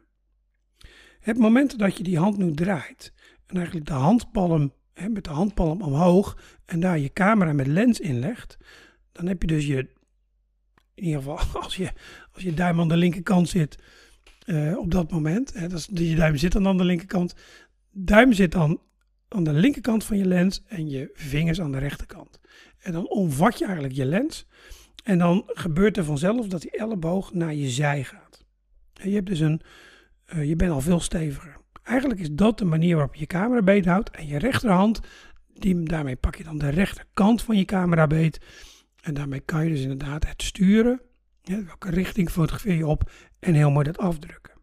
Het 1.20 1.38
moment 1.38 1.78
dat 1.78 1.96
je 1.96 2.02
die 2.02 2.18
hand 2.18 2.38
nu 2.38 2.54
draait 2.54 3.12
en 3.46 3.56
eigenlijk 3.56 3.86
de 3.86 3.92
handpalm, 3.92 4.72
hè, 4.92 5.08
met 5.08 5.24
de 5.24 5.30
handpalm 5.30 5.82
omhoog 5.82 6.38
en 6.64 6.80
daar 6.80 6.98
je 6.98 7.12
camera 7.12 7.52
met 7.52 7.66
lens 7.66 8.00
in 8.00 8.18
legt, 8.18 8.56
dan 9.12 9.26
heb 9.26 9.42
je 9.42 9.48
dus 9.48 9.66
je, 9.66 9.78
in 10.94 11.04
ieder 11.04 11.22
geval 11.22 11.38
als 11.62 11.76
je, 11.76 11.92
als 12.32 12.42
je 12.42 12.54
duim 12.54 12.80
aan 12.80 12.88
de 12.88 12.96
linkerkant 12.96 13.48
zit 13.48 13.78
uh, 14.46 14.78
op 14.78 14.90
dat 14.90 15.10
moment, 15.10 15.54
hè, 15.54 15.68
dat 15.68 15.88
je 15.92 16.14
duim 16.14 16.36
zit 16.36 16.52
dan 16.52 16.66
aan 16.66 16.76
de 16.76 16.84
linkerkant, 16.84 17.34
duim 17.90 18.32
zit 18.32 18.52
dan 18.52 18.80
aan 19.28 19.44
de 19.44 19.52
linkerkant 19.52 20.04
van 20.04 20.18
je 20.18 20.26
lens 20.26 20.62
en 20.66 20.88
je 20.88 21.10
vingers 21.12 21.60
aan 21.60 21.72
de 21.72 21.78
rechterkant. 21.78 22.40
En 22.86 22.92
dan 22.92 23.08
omvat 23.08 23.58
je 23.58 23.64
eigenlijk 23.64 23.94
je 23.94 24.04
lens 24.04 24.46
en 25.04 25.18
dan 25.18 25.42
gebeurt 25.46 25.96
er 25.96 26.04
vanzelf 26.04 26.46
dat 26.46 26.60
die 26.60 26.70
elleboog 26.70 27.32
naar 27.32 27.54
je 27.54 27.68
zij 27.68 28.04
gaat. 28.04 28.44
Je 28.92 29.10
hebt 29.10 29.26
dus 29.26 29.40
een 29.40 29.60
uh, 30.34 30.44
je 30.44 30.56
bent 30.56 30.70
al 30.70 30.80
veel 30.80 31.00
steviger. 31.00 31.56
Eigenlijk 31.82 32.20
is 32.20 32.30
dat 32.30 32.58
de 32.58 32.64
manier 32.64 32.94
waarop 32.94 33.14
je 33.14 33.20
je 33.20 33.26
camera 33.26 33.62
beet 33.62 33.84
houdt. 33.86 34.10
En 34.10 34.26
je 34.26 34.38
rechterhand, 34.38 35.00
die, 35.52 35.82
daarmee 35.82 36.16
pak 36.16 36.34
je 36.34 36.44
dan 36.44 36.58
de 36.58 36.68
rechterkant 36.68 37.42
van 37.42 37.56
je 37.56 37.64
camera 37.64 38.06
beet. 38.06 38.40
En 39.02 39.14
daarmee 39.14 39.40
kan 39.40 39.64
je 39.64 39.70
dus 39.70 39.82
inderdaad 39.82 40.26
het 40.26 40.42
sturen. 40.42 41.00
welke 41.42 41.90
richting 41.90 42.30
fotografeer 42.30 42.76
je 42.76 42.86
op 42.86 43.10
en 43.38 43.54
heel 43.54 43.70
mooi 43.70 43.84
dat 43.84 43.98
afdrukken. 43.98 44.54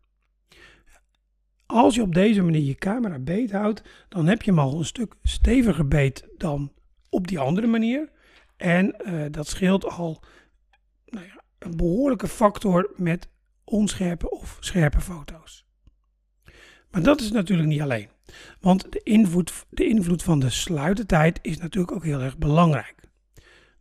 Als 1.65 1.95
je 1.95 2.01
op 2.01 2.13
deze 2.13 2.41
manier 2.41 2.61
je 2.61 2.75
camera 2.75 3.19
beet 3.19 3.51
houdt, 3.51 3.81
dan 4.09 4.27
heb 4.27 4.41
je 4.41 4.51
hem 4.51 4.59
al 4.59 4.77
een 4.77 4.85
stuk 4.85 5.13
steviger 5.23 5.87
beet 5.87 6.27
dan 6.37 6.71
op 7.13 7.27
die 7.27 7.39
andere 7.39 7.67
manier. 7.67 8.09
En 8.57 8.95
uh, 9.05 9.25
dat 9.31 9.47
scheelt 9.47 9.85
al 9.85 10.23
nou 11.05 11.25
ja, 11.25 11.43
een 11.59 11.77
behoorlijke 11.77 12.27
factor 12.27 12.93
met 12.95 13.27
onscherpe 13.63 14.29
of 14.29 14.57
scherpe 14.59 15.01
foto's. 15.01 15.65
Maar 16.91 17.03
dat 17.03 17.21
is 17.21 17.31
natuurlijk 17.31 17.69
niet 17.69 17.81
alleen. 17.81 18.09
Want 18.59 18.91
de 18.91 19.01
invloed, 19.03 19.65
de 19.69 19.87
invloed 19.87 20.23
van 20.23 20.39
de 20.39 20.49
sluitertijd 20.49 21.39
is 21.41 21.57
natuurlijk 21.57 21.93
ook 21.93 22.03
heel 22.03 22.19
erg 22.19 22.37
belangrijk. 22.37 22.95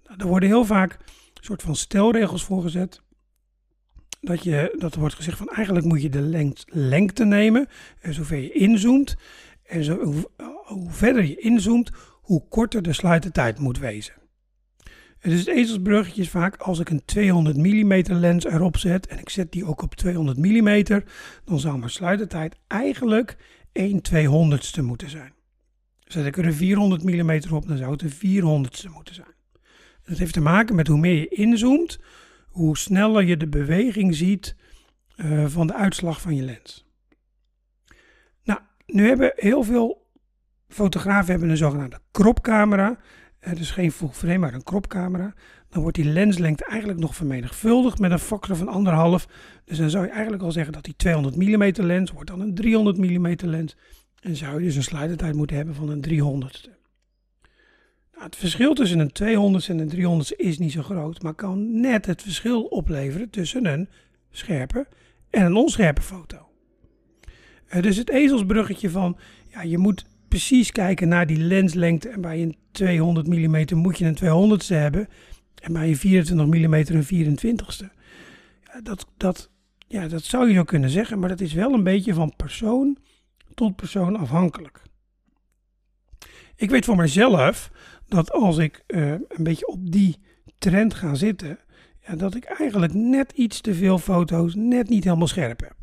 Nou, 0.04 0.18
er 0.20 0.26
worden 0.26 0.48
heel 0.48 0.64
vaak 0.64 0.92
een 1.34 1.44
soort 1.44 1.62
van 1.62 1.76
stelregels 1.76 2.44
voorgezet. 2.44 3.02
Dat, 4.20 4.42
je, 4.42 4.76
dat 4.78 4.94
er 4.94 5.00
wordt 5.00 5.14
gezegd 5.14 5.38
van 5.38 5.48
eigenlijk 5.48 5.86
moet 5.86 6.02
je 6.02 6.08
de 6.08 6.54
lengte 6.66 7.24
nemen, 7.24 7.68
en 8.00 8.14
zover 8.14 8.36
je 8.36 8.52
inzoomt. 8.52 9.16
En 9.62 9.84
zo, 9.84 10.04
hoe, 10.04 10.30
hoe 10.64 10.90
verder 10.90 11.24
je 11.24 11.40
inzoomt, 11.40 11.90
hoe 12.22 12.48
korter 12.48 12.82
de 12.82 12.92
sluitertijd 12.92 13.58
moet 13.58 13.78
wezen. 13.78 14.14
Dus 15.20 15.38
het 15.38 15.48
ezelsbruggetje 15.48 16.22
is 16.22 16.30
vaak 16.30 16.56
als 16.56 16.78
ik 16.78 16.90
een 16.90 17.04
200 17.04 17.56
mm 17.56 18.02
lens 18.06 18.44
erop 18.44 18.76
zet 18.76 19.06
en 19.06 19.18
ik 19.18 19.28
zet 19.28 19.52
die 19.52 19.64
ook 19.64 19.82
op 19.82 19.94
200 19.94 20.38
mm, 20.38 21.02
dan 21.44 21.60
zou 21.60 21.78
mijn 21.78 21.90
sluitertijd 21.90 22.56
eigenlijk 22.66 23.36
1 23.72 24.00
200ste 24.14 24.82
moeten 24.82 25.10
zijn. 25.10 25.32
Zet 26.00 26.26
ik 26.26 26.36
er 26.36 26.46
een 26.46 26.54
400 26.54 27.02
mm 27.02 27.40
op, 27.50 27.68
dan 27.68 27.76
zou 27.76 27.92
het 27.92 28.02
een 28.02 28.12
400ste 28.12 28.92
moeten 28.94 29.14
zijn. 29.14 29.34
Dat 30.02 30.18
heeft 30.18 30.32
te 30.32 30.40
maken 30.40 30.74
met 30.74 30.86
hoe 30.86 30.98
meer 30.98 31.14
je 31.14 31.28
inzoomt, 31.28 31.98
hoe 32.48 32.78
sneller 32.78 33.24
je 33.24 33.36
de 33.36 33.48
beweging 33.48 34.14
ziet 34.14 34.56
uh, 35.16 35.46
van 35.46 35.66
de 35.66 35.74
uitslag 35.74 36.20
van 36.20 36.36
je 36.36 36.42
lens. 36.42 36.86
Nou, 38.44 38.60
nu 38.86 39.06
hebben 39.06 39.32
heel 39.34 39.62
veel 39.62 40.01
fotografen 40.72 41.30
hebben 41.30 41.50
een 41.50 41.56
zogenaamde 41.56 41.98
kropcamera 42.10 42.98
uh, 43.48 43.54
dus 43.54 43.70
geen 43.70 43.92
full 43.92 44.08
frame, 44.08 44.38
maar 44.38 44.54
een 44.54 44.62
kropcamera, 44.62 45.34
dan 45.68 45.82
wordt 45.82 45.96
die 45.96 46.04
lenslengte 46.04 46.64
eigenlijk 46.64 47.00
nog 47.00 47.16
vermenigvuldigd 47.16 47.98
met 47.98 48.10
een 48.10 48.18
factor 48.18 48.56
van 48.56 48.68
anderhalf. 48.68 49.28
Dus 49.64 49.78
dan 49.78 49.90
zou 49.90 50.04
je 50.04 50.10
eigenlijk 50.10 50.42
al 50.42 50.52
zeggen 50.52 50.72
dat 50.72 50.84
die 50.84 50.96
200 50.96 51.36
mm 51.36 51.86
lens 51.86 52.10
wordt 52.10 52.30
dan 52.30 52.40
een 52.40 52.54
300 52.54 52.96
mm 52.96 53.36
lens. 53.40 53.76
En 54.20 54.36
zou 54.36 54.58
je 54.58 54.64
dus 54.64 54.76
een 54.76 54.82
sluitertijd 54.82 55.34
moeten 55.34 55.56
hebben 55.56 55.74
van 55.74 55.88
een 55.88 56.04
300ste. 56.08 56.70
Nou, 58.12 58.24
het 58.24 58.36
verschil 58.36 58.74
tussen 58.74 58.98
een 58.98 59.12
200 59.12 59.68
en 59.68 59.78
een 59.78 60.20
300ste 60.20 60.36
is 60.36 60.58
niet 60.58 60.72
zo 60.72 60.82
groot, 60.82 61.22
maar 61.22 61.34
kan 61.34 61.80
net 61.80 62.06
het 62.06 62.22
verschil 62.22 62.62
opleveren 62.62 63.30
tussen 63.30 63.66
een 63.66 63.88
scherpe 64.30 64.86
en 65.30 65.44
een 65.44 65.54
onscherpe 65.54 66.02
foto. 66.02 66.48
Uh, 67.74 67.82
dus 67.82 67.96
het 67.96 68.10
ezelsbruggetje 68.10 68.90
van, 68.90 69.16
ja, 69.48 69.62
je 69.62 69.78
moet 69.78 70.04
precies 70.32 70.72
kijken 70.72 71.08
naar 71.08 71.26
die 71.26 71.38
lenslengte. 71.38 72.08
En 72.08 72.20
bij 72.20 72.42
een 72.42 72.56
200 72.70 73.26
mm 73.26 73.76
moet 73.76 73.98
je 73.98 74.04
een 74.04 74.60
200ste 74.60 74.66
hebben. 74.66 75.08
En 75.62 75.72
bij 75.72 75.88
een 75.88 75.96
24 75.96 76.46
mm 76.46 76.74
een 76.74 77.38
24ste. 77.38 77.86
Ja, 78.64 78.80
dat, 78.82 79.06
dat, 79.16 79.50
ja, 79.88 80.08
dat 80.08 80.22
zou 80.22 80.48
je 80.48 80.54
zo 80.54 80.64
kunnen 80.64 80.90
zeggen, 80.90 81.18
maar 81.18 81.28
dat 81.28 81.40
is 81.40 81.52
wel 81.52 81.72
een 81.72 81.82
beetje 81.82 82.14
van 82.14 82.32
persoon 82.36 82.96
tot 83.54 83.76
persoon 83.76 84.16
afhankelijk. 84.16 84.82
Ik 86.56 86.70
weet 86.70 86.84
voor 86.84 86.96
mezelf 86.96 87.70
dat 88.08 88.30
als 88.30 88.58
ik 88.58 88.84
uh, 88.86 89.10
een 89.10 89.44
beetje 89.44 89.66
op 89.66 89.92
die 89.92 90.18
trend 90.58 90.94
ga 90.94 91.14
zitten, 91.14 91.58
ja, 92.06 92.16
dat 92.16 92.34
ik 92.34 92.44
eigenlijk 92.44 92.94
net 92.94 93.32
iets 93.32 93.60
te 93.60 93.74
veel 93.74 93.98
foto's 93.98 94.54
net 94.54 94.88
niet 94.88 95.04
helemaal 95.04 95.26
scherp 95.26 95.60
heb. 95.60 95.76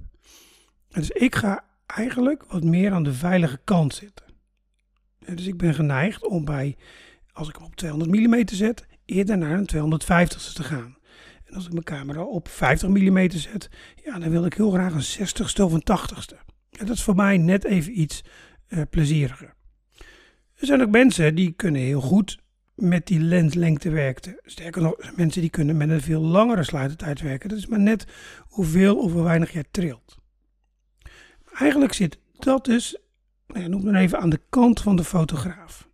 Dus 0.89 1.10
ik 1.10 1.36
ga 1.36 1.63
eigenlijk 1.86 2.44
wat 2.48 2.63
meer 2.63 2.91
aan 2.91 3.03
de 3.03 3.13
veilige 3.13 3.60
kant 3.63 3.94
zitten. 3.94 4.28
Dus 5.20 5.46
ik 5.46 5.58
ben 5.58 5.74
geneigd 5.74 6.28
om 6.28 6.46
bij, 6.46 6.78
als 7.32 7.50
ik 7.50 7.56
hem 7.56 7.66
op 7.66 7.76
200 7.76 8.12
mm 8.12 8.48
zet, 8.48 8.86
eerder 9.06 9.38
naar 9.38 9.58
een 9.58 10.00
250ste 10.02 10.54
te 10.54 10.64
gaan. 10.64 10.98
En 11.46 11.56
als 11.56 11.66
ik 11.66 11.72
mijn 11.72 11.84
camera 11.84 12.22
op 12.22 12.48
50 12.48 12.90
mm 12.90 13.30
zet, 13.30 13.70
ja, 14.04 14.20
dan 14.20 14.30
wil 14.30 14.46
ik 14.46 14.54
heel 14.54 14.72
graag 14.72 14.94
een 14.94 15.28
60ste 15.28 15.64
of 15.64 15.74
een 15.74 15.84
80ste. 16.00 16.38
En 16.80 16.86
dat 16.86 16.96
is 16.96 17.04
voor 17.04 17.16
mij 17.16 17.38
net 17.38 17.64
even 17.66 18.00
iets 18.00 18.24
uh, 18.68 18.82
plezieriger. 18.90 19.54
Er 20.56 20.66
zijn 20.66 20.82
ook 20.82 20.90
mensen 20.90 21.36
die 21.36 21.52
kunnen 21.52 21.82
heel 21.82 22.02
goed 22.02 22.40
met 22.76 23.08
die 23.08 23.20
lenslengte 23.20 23.90
werken. 23.90 24.40
Sterker 24.44 24.82
nog, 24.82 24.96
mensen 25.16 25.42
die 25.42 25.50
kunnen 25.50 25.78
met 25.78 25.90
een 25.90 26.02
veel 26.02 26.22
langere 26.22 26.64
sluitertijd 26.64 27.22
werken. 27.22 27.50
Dat 27.50 27.58
is 27.58 27.68
maar 27.68 27.80
net 27.80 28.06
hoeveel 28.48 28.98
of 28.98 29.12
hoe 29.12 29.24
weinig 29.24 29.52
je 29.52 29.66
trilt. 29.72 30.18
Eigenlijk 31.54 31.94
zit 31.94 32.20
dat 32.38 32.66
dus 32.66 32.98
noem 33.53 33.84
dan 33.84 33.96
even 33.96 34.20
aan 34.20 34.29
de 34.29 34.41
kant 34.50 34.82
van 34.82 34.96
de 34.96 35.03
fotograaf. 35.03 35.89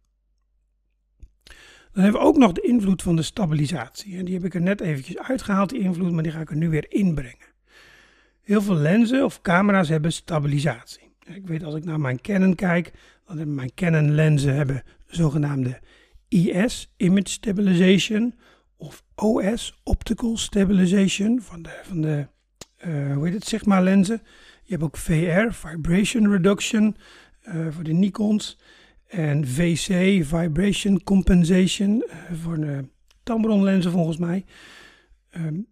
Dan 1.92 2.04
hebben 2.04 2.22
we 2.22 2.28
ook 2.28 2.38
nog 2.38 2.52
de 2.52 2.62
invloed 2.62 3.02
van 3.02 3.16
de 3.16 3.22
stabilisatie. 3.22 4.18
En 4.18 4.26
die 4.26 4.34
heb 4.34 4.44
ik 4.46 4.54
er 4.54 4.62
net 4.62 4.82
eventjes 4.82 5.18
uitgehaald, 5.18 5.70
die 5.70 5.80
invloed, 5.80 6.12
maar 6.12 6.24
die 6.24 6.32
ga 6.32 6.40
ik 6.40 6.50
er 6.50 6.56
nu 6.56 6.70
weer 6.70 6.86
inbrengen. 6.92 7.54
Heel 8.42 8.62
veel 8.62 8.76
lenzen 8.76 9.26
of 9.26 9.42
camera's 9.42 9.90
hebben 9.90 10.14
stabilisatie. 10.14 11.14
Ik 11.26 11.48
weet 11.48 11.64
als 11.64 11.76
ik 11.76 11.86
naar 11.86 12.00
mijn 12.00 12.22
Canon 12.22 12.56
kijk, 12.56 12.92
dan 13.26 13.38
hebben 13.38 13.56
mijn 13.56 13.74
Canon 13.74 14.12
lenzen 14.12 14.56
hebben 14.56 14.84
zogenaamde 15.06 15.80
IS, 16.28 16.94
Image 16.98 17.30
Stabilization, 17.30 18.36
of 18.78 19.04
OS, 19.16 19.82
Optical 19.84 20.38
Stabilization, 20.38 21.42
van 21.42 21.62
de, 21.62 21.80
van 21.84 22.02
de 22.02 22.28
uh, 22.88 23.14
hoe 23.14 23.26
heet 23.26 23.34
het, 23.34 23.46
Sigma 23.46 23.82
lenzen. 23.82 24.22
Je 24.64 24.72
hebt 24.72 24.84
ook 24.84 24.98
VR, 24.98 25.52
Vibration 25.52 26.32
Reduction, 26.32 26.96
voor 27.72 27.84
de 27.84 27.94
Nikons. 27.94 28.58
En 29.08 29.48
VC, 29.48 30.24
Vibration 30.26 31.04
Compensation, 31.04 32.04
uh, 32.08 32.38
voor 32.42 32.60
de 32.60 32.88
Tamron 33.24 33.64
lenzen 33.64 33.92
volgens 33.92 34.18
mij. 34.18 34.46
Um, 35.38 35.68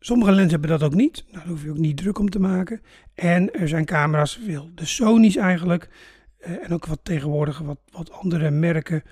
sommige 0.00 0.30
lenzen 0.30 0.50
hebben 0.50 0.70
dat 0.70 0.82
ook 0.82 0.94
niet. 0.94 1.24
Nou, 1.26 1.38
daar 1.38 1.46
hoef 1.52 1.62
je 1.62 1.70
ook 1.70 1.78
niet 1.78 1.96
druk 1.96 2.18
om 2.18 2.30
te 2.30 2.38
maken. 2.38 2.80
En 3.14 3.52
er 3.52 3.68
zijn 3.68 3.84
camera's, 3.84 4.40
veel 4.44 4.70
de 4.74 4.84
Sony's 4.84 5.36
eigenlijk. 5.36 5.88
Uh, 6.40 6.64
en 6.64 6.72
ook 6.72 6.86
wat 6.86 7.00
tegenwoordig 7.02 7.58
wat, 7.58 7.80
wat 7.90 8.10
andere 8.10 8.50
merken. 8.50 9.02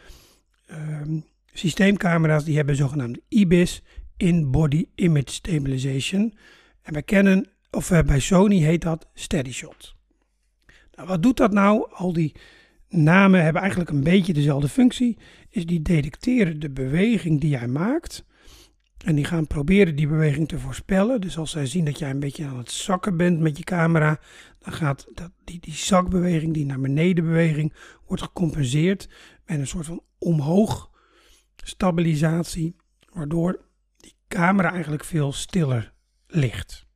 Um, 0.70 1.24
systeemcamera's 1.52 2.44
die 2.44 2.56
hebben 2.56 2.76
zogenaamde 2.76 3.22
IBIS, 3.28 3.82
In-Body 4.16 4.86
Image 4.94 5.30
Stabilization. 5.30 6.34
En 6.82 6.92
bij 6.92 7.02
Canon, 7.02 7.46
of 7.70 7.88
bij 7.88 8.20
Sony 8.20 8.56
heet 8.56 8.82
dat 8.82 9.08
Steady 9.14 9.52
Shot. 9.52 9.94
Nou, 10.96 11.08
wat 11.08 11.22
doet 11.22 11.36
dat 11.36 11.52
nou? 11.52 11.86
Al 11.92 12.12
die 12.12 12.34
namen 12.88 13.42
hebben 13.42 13.60
eigenlijk 13.60 13.90
een 13.90 14.04
beetje 14.04 14.32
dezelfde 14.32 14.68
functie. 14.68 15.18
Is 15.48 15.66
die 15.66 15.82
detecteren 15.82 16.60
de 16.60 16.70
beweging 16.70 17.40
die 17.40 17.50
jij 17.50 17.68
maakt. 17.68 18.24
En 19.04 19.14
die 19.14 19.24
gaan 19.24 19.46
proberen 19.46 19.96
die 19.96 20.08
beweging 20.08 20.48
te 20.48 20.58
voorspellen. 20.58 21.20
Dus 21.20 21.38
als 21.38 21.50
zij 21.50 21.66
zien 21.66 21.84
dat 21.84 21.98
jij 21.98 22.10
een 22.10 22.20
beetje 22.20 22.46
aan 22.46 22.58
het 22.58 22.70
zakken 22.70 23.16
bent 23.16 23.40
met 23.40 23.58
je 23.58 23.64
camera, 23.64 24.20
dan 24.58 24.72
gaat 24.72 25.06
dat, 25.14 25.30
die, 25.44 25.60
die 25.60 25.74
zakbeweging, 25.74 26.54
die 26.54 26.66
naar 26.66 26.80
beneden 26.80 27.24
beweging, 27.24 27.74
wordt 28.06 28.22
gecompenseerd 28.22 29.08
met 29.46 29.58
een 29.58 29.66
soort 29.66 29.86
van 29.86 30.02
omhoog 30.18 30.90
stabilisatie, 31.56 32.76
waardoor 33.12 33.64
die 33.96 34.14
camera 34.28 34.72
eigenlijk 34.72 35.04
veel 35.04 35.32
stiller 35.32 35.92
ligt. 36.26 36.86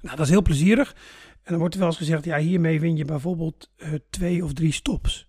Nou, 0.00 0.16
dat 0.16 0.24
is 0.24 0.32
heel 0.32 0.42
plezierig. 0.42 0.96
En 1.48 1.54
dan 1.54 1.58
wordt 1.62 1.74
er 1.74 1.80
wel 1.80 1.88
eens 1.88 1.98
gezegd, 1.98 2.24
ja, 2.24 2.38
hiermee 2.38 2.80
win 2.80 2.96
je 2.96 3.04
bijvoorbeeld 3.04 3.70
uh, 3.76 3.92
twee 4.10 4.44
of 4.44 4.52
drie 4.52 4.72
stops. 4.72 5.28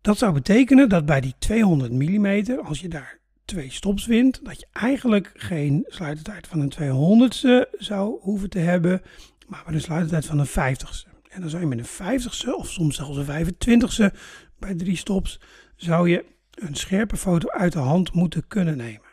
Dat 0.00 0.18
zou 0.18 0.32
betekenen 0.32 0.88
dat 0.88 1.06
bij 1.06 1.20
die 1.20 1.34
200 1.38 1.92
mm, 1.92 2.58
als 2.64 2.80
je 2.80 2.88
daar 2.88 3.18
twee 3.44 3.70
stops 3.70 4.06
wint, 4.06 4.44
dat 4.44 4.60
je 4.60 4.66
eigenlijk 4.72 5.30
geen 5.34 5.84
sluitertijd 5.86 6.46
van 6.46 6.60
een 6.60 6.72
200ste 6.72 7.70
zou 7.78 8.20
hoeven 8.20 8.50
te 8.50 8.58
hebben, 8.58 9.02
maar 9.46 9.62
met 9.66 9.74
een 9.74 9.80
sluitertijd 9.80 10.26
van 10.26 10.38
een 10.38 10.48
50ste. 10.48 11.20
En 11.28 11.40
dan 11.40 11.50
zou 11.50 11.62
je 11.62 11.68
met 11.68 11.78
een 11.78 12.20
50ste 12.20 12.54
of 12.54 12.70
soms 12.70 12.96
zelfs 12.96 13.16
een 13.16 13.54
25ste 13.54 14.16
bij 14.58 14.74
drie 14.74 14.96
stops, 14.96 15.40
zou 15.76 16.08
je 16.08 16.24
een 16.50 16.74
scherpe 16.74 17.16
foto 17.16 17.48
uit 17.48 17.72
de 17.72 17.78
hand 17.78 18.12
moeten 18.12 18.46
kunnen 18.46 18.76
nemen. 18.76 19.08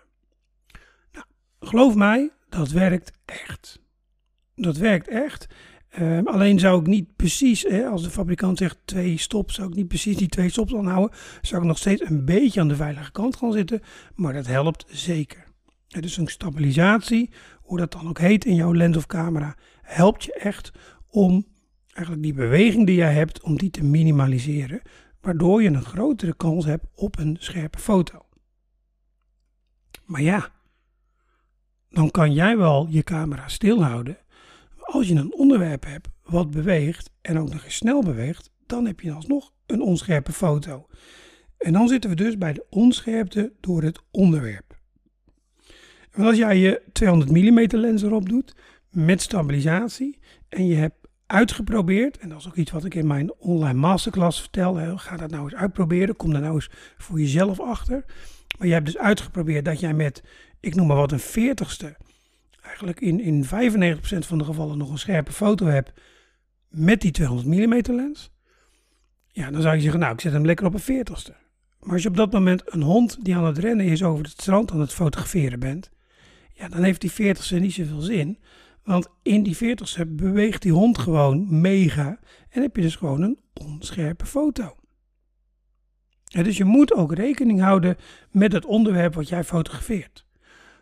Nou, 1.11 1.25
geloof 1.59 1.95
mij, 1.95 2.31
dat 2.49 2.69
werkt 2.69 3.11
echt. 3.25 3.79
Dat 4.55 4.77
werkt 4.77 5.07
echt. 5.07 5.47
Ehm, 5.89 6.27
alleen 6.27 6.59
zou 6.59 6.79
ik 6.79 6.87
niet 6.87 7.15
precies, 7.15 7.63
hè, 7.63 7.85
als 7.85 8.03
de 8.03 8.09
fabrikant 8.09 8.57
zegt 8.57 8.77
twee 8.85 9.17
stops, 9.17 9.55
zou 9.55 9.69
ik 9.69 9.75
niet 9.75 9.87
precies 9.87 10.17
die 10.17 10.27
twee 10.27 10.49
stops 10.49 10.75
aanhouden. 10.75 11.17
Zou 11.41 11.61
ik 11.61 11.67
nog 11.67 11.77
steeds 11.77 12.01
een 12.01 12.25
beetje 12.25 12.59
aan 12.59 12.67
de 12.67 12.75
veilige 12.75 13.11
kant 13.11 13.35
gaan 13.35 13.51
zitten, 13.51 13.81
maar 14.15 14.33
dat 14.33 14.47
helpt 14.47 14.85
zeker. 14.87 15.47
Dus 15.87 16.17
een 16.17 16.27
stabilisatie, 16.27 17.29
hoe 17.61 17.77
dat 17.77 17.91
dan 17.91 18.09
ook 18.09 18.19
heet 18.19 18.45
in 18.45 18.55
jouw 18.55 18.73
lens 18.73 18.97
of 18.97 19.05
camera, 19.05 19.55
helpt 19.81 20.23
je 20.23 20.33
echt 20.33 20.71
om 21.07 21.45
eigenlijk 21.91 22.23
die 22.23 22.33
beweging 22.33 22.85
die 22.85 22.95
jij 22.95 23.13
hebt, 23.13 23.41
om 23.41 23.57
die 23.57 23.69
te 23.69 23.83
minimaliseren. 23.83 24.81
Waardoor 25.21 25.61
je 25.61 25.69
een 25.69 25.85
grotere 25.85 26.35
kans 26.35 26.65
hebt 26.65 26.85
op 26.95 27.19
een 27.19 27.37
scherpe 27.39 27.79
foto. 27.79 28.25
Maar 30.05 30.21
ja, 30.21 30.49
dan 31.89 32.11
kan 32.11 32.33
jij 32.33 32.57
wel 32.57 32.87
je 32.89 33.03
camera 33.03 33.47
stilhouden 33.47 34.17
als 34.91 35.07
je 35.07 35.15
een 35.15 35.33
onderwerp 35.33 35.85
hebt 35.85 36.07
wat 36.23 36.51
beweegt 36.51 37.11
en 37.21 37.39
ook 37.39 37.53
nog 37.53 37.63
eens 37.63 37.75
snel 37.75 38.03
beweegt, 38.03 38.51
dan 38.65 38.85
heb 38.85 38.99
je 38.99 39.11
alsnog 39.11 39.53
een 39.65 39.81
onscherpe 39.81 40.31
foto. 40.31 40.87
En 41.57 41.73
dan 41.73 41.87
zitten 41.87 42.09
we 42.09 42.15
dus 42.15 42.37
bij 42.37 42.53
de 42.53 42.65
onscherpte 42.69 43.53
door 43.59 43.83
het 43.83 44.01
onderwerp. 44.11 44.77
Als 46.17 46.37
jij 46.37 46.57
je 46.57 46.81
200 46.91 47.31
mm 47.31 47.79
lens 47.79 48.03
erop 48.03 48.29
doet 48.29 48.55
met 48.89 49.21
stabilisatie 49.21 50.19
en 50.49 50.67
je 50.67 50.75
hebt 50.75 50.95
uitgeprobeerd, 51.25 52.17
en 52.17 52.29
dat 52.29 52.39
is 52.39 52.47
ook 52.47 52.55
iets 52.55 52.71
wat 52.71 52.85
ik 52.85 52.95
in 52.95 53.07
mijn 53.07 53.33
online 53.37 53.79
masterclass 53.79 54.39
vertel, 54.39 54.97
ga 54.97 55.17
dat 55.17 55.31
nou 55.31 55.43
eens 55.43 55.55
uitproberen, 55.55 56.15
kom 56.15 56.31
daar 56.31 56.41
nou 56.41 56.53
eens 56.53 56.69
voor 56.97 57.19
jezelf 57.19 57.59
achter. 57.59 58.05
Maar 58.57 58.67
je 58.67 58.73
hebt 58.73 58.85
dus 58.85 58.97
uitgeprobeerd 58.97 59.65
dat 59.65 59.79
jij 59.79 59.93
met, 59.93 60.23
ik 60.59 60.75
noem 60.75 60.87
maar 60.87 60.97
wat, 60.97 61.11
een 61.11 61.19
veertigste 61.19 61.95
eigenlijk 62.61 63.01
in, 63.01 63.19
in 63.19 63.45
95% 63.45 63.47
van 64.19 64.37
de 64.37 64.43
gevallen 64.43 64.77
nog 64.77 64.91
een 64.91 64.97
scherpe 64.97 65.31
foto 65.31 65.65
heb 65.65 65.93
met 66.69 67.01
die 67.01 67.11
200 67.11 67.47
mm 67.47 67.95
lens, 67.95 68.31
ja, 69.27 69.51
dan 69.51 69.61
zou 69.61 69.75
je 69.75 69.81
zeggen, 69.81 69.99
nou, 69.99 70.13
ik 70.13 70.21
zet 70.21 70.31
hem 70.31 70.45
lekker 70.45 70.65
op 70.65 70.73
een 70.73 71.05
40ste. 71.05 71.47
Maar 71.79 71.93
als 71.93 72.03
je 72.03 72.09
op 72.09 72.17
dat 72.17 72.31
moment 72.31 72.73
een 72.73 72.81
hond 72.81 73.25
die 73.25 73.35
aan 73.35 73.45
het 73.45 73.57
rennen 73.57 73.85
is 73.85 74.03
over 74.03 74.23
het 74.23 74.31
strand 74.31 74.71
aan 74.71 74.79
het 74.79 74.93
fotograferen 74.93 75.59
bent, 75.59 75.91
ja, 76.53 76.67
dan 76.67 76.83
heeft 76.83 77.01
die 77.01 77.35
40ste 77.35 77.59
niet 77.59 77.73
zoveel 77.73 78.01
zin. 78.01 78.39
Want 78.83 79.07
in 79.23 79.43
die 79.43 79.55
40ste 79.55 80.07
beweegt 80.07 80.61
die 80.61 80.71
hond 80.71 80.97
gewoon 80.97 81.61
mega 81.61 82.19
en 82.49 82.61
heb 82.61 82.75
je 82.75 82.81
dus 82.81 82.95
gewoon 82.95 83.21
een 83.21 83.39
onscherpe 83.53 84.25
foto. 84.25 84.75
dus 86.23 86.57
je 86.57 86.63
moet 86.63 86.93
ook 86.93 87.13
rekening 87.13 87.61
houden 87.61 87.97
met 88.31 88.51
het 88.51 88.65
onderwerp 88.65 89.13
wat 89.13 89.29
jij 89.29 89.43
fotografeert. 89.43 90.25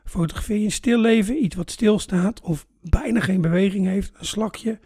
Fotografeer 0.08 0.58
je 0.58 0.66
een 0.66 0.72
stil 0.72 1.00
leven, 1.00 1.44
iets 1.44 1.56
wat 1.56 1.72
stilstaat 1.72 2.42
of 2.42 2.66
bijna 2.82 3.20
geen 3.20 3.42
beweging 3.42 3.86
heeft, 3.86 4.12
een 4.18 4.26
slakje. 4.26 4.80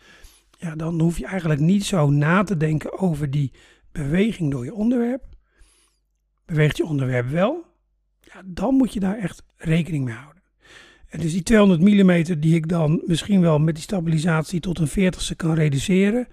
Ja, 0.59 0.75
dan 0.75 1.01
hoef 1.01 1.17
je 1.17 1.25
eigenlijk 1.25 1.59
niet 1.59 1.85
zo 1.85 2.09
na 2.09 2.43
te 2.43 2.57
denken 2.57 2.99
over 2.99 3.31
die 3.31 3.51
beweging 3.91 4.51
door 4.51 4.65
je 4.65 4.73
onderwerp. 4.73 5.23
Beweegt 6.45 6.77
je 6.77 6.85
onderwerp 6.85 7.29
wel, 7.29 7.65
ja, 8.21 8.41
dan 8.45 8.75
moet 8.75 8.93
je 8.93 8.99
daar 8.99 9.17
echt 9.17 9.43
rekening 9.57 10.05
mee 10.05 10.13
houden. 10.13 10.41
En 11.09 11.19
dus 11.19 11.31
die 11.31 11.43
200 11.43 11.81
mm 11.81 12.39
die 12.39 12.55
ik 12.55 12.67
dan 12.67 13.01
misschien 13.05 13.41
wel 13.41 13.59
met 13.59 13.75
die 13.75 13.83
stabilisatie 13.83 14.59
tot 14.59 14.79
een 14.79 15.13
40ste 15.13 15.35
kan 15.35 15.53
reduceren. 15.53 16.27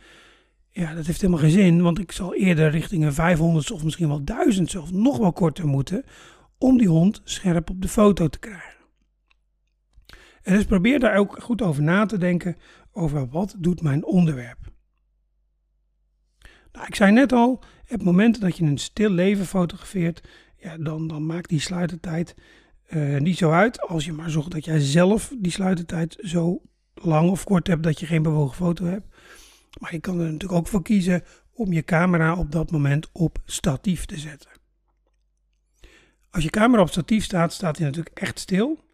Ja, 0.70 0.94
dat 0.94 1.06
heeft 1.06 1.20
helemaal 1.20 1.42
geen 1.42 1.50
zin, 1.50 1.82
want 1.82 1.98
ik 1.98 2.12
zal 2.12 2.34
eerder 2.34 2.70
richting 2.70 3.04
een 3.04 3.12
500 3.12 3.70
of 3.70 3.84
misschien 3.84 4.08
wel 4.08 4.24
1000 4.24 4.76
of 4.76 4.92
nog 4.92 5.18
wel 5.18 5.32
korter 5.32 5.66
moeten 5.66 6.04
om 6.58 6.78
die 6.78 6.88
hond 6.88 7.20
scherp 7.24 7.70
op 7.70 7.82
de 7.82 7.88
foto 7.88 8.28
te 8.28 8.38
krijgen. 8.38 8.77
En 10.48 10.54
dus 10.54 10.64
probeer 10.64 11.00
daar 11.00 11.16
ook 11.16 11.42
goed 11.42 11.62
over 11.62 11.82
na 11.82 12.06
te 12.06 12.18
denken 12.18 12.56
over 12.92 13.28
wat 13.28 13.54
doet 13.58 13.82
mijn 13.82 14.04
onderwerp. 14.04 14.58
Nou, 16.72 16.86
ik 16.86 16.94
zei 16.94 17.12
net 17.12 17.32
al, 17.32 17.62
op 17.88 18.02
momenten 18.02 18.40
dat 18.40 18.56
je 18.56 18.64
een 18.64 18.78
stil 18.78 19.10
leven 19.10 19.46
fotografeert, 19.46 20.28
ja, 20.56 20.76
dan, 20.78 21.08
dan 21.08 21.26
maakt 21.26 21.48
die 21.48 21.60
sluitertijd 21.60 22.34
uh, 22.90 23.18
niet 23.18 23.38
zo 23.38 23.50
uit. 23.50 23.80
Als 23.80 24.04
je 24.04 24.12
maar 24.12 24.30
zorgt 24.30 24.50
dat 24.50 24.64
jij 24.64 24.80
zelf 24.80 25.34
die 25.38 25.52
sluitertijd 25.52 26.16
zo 26.20 26.62
lang 26.94 27.30
of 27.30 27.44
kort 27.44 27.66
hebt 27.66 27.82
dat 27.82 28.00
je 28.00 28.06
geen 28.06 28.22
bewogen 28.22 28.56
foto 28.56 28.84
hebt. 28.84 29.06
Maar 29.80 29.92
je 29.92 30.00
kan 30.00 30.18
er 30.18 30.24
natuurlijk 30.24 30.52
ook 30.52 30.66
voor 30.66 30.82
kiezen 30.82 31.22
om 31.52 31.72
je 31.72 31.82
camera 31.82 32.36
op 32.36 32.52
dat 32.52 32.70
moment 32.70 33.08
op 33.12 33.38
statief 33.44 34.04
te 34.04 34.18
zetten. 34.18 34.50
Als 36.30 36.44
je 36.44 36.50
camera 36.50 36.82
op 36.82 36.90
statief 36.90 37.24
staat, 37.24 37.52
staat 37.52 37.76
hij 37.76 37.86
natuurlijk 37.86 38.18
echt 38.18 38.38
stil. 38.38 38.84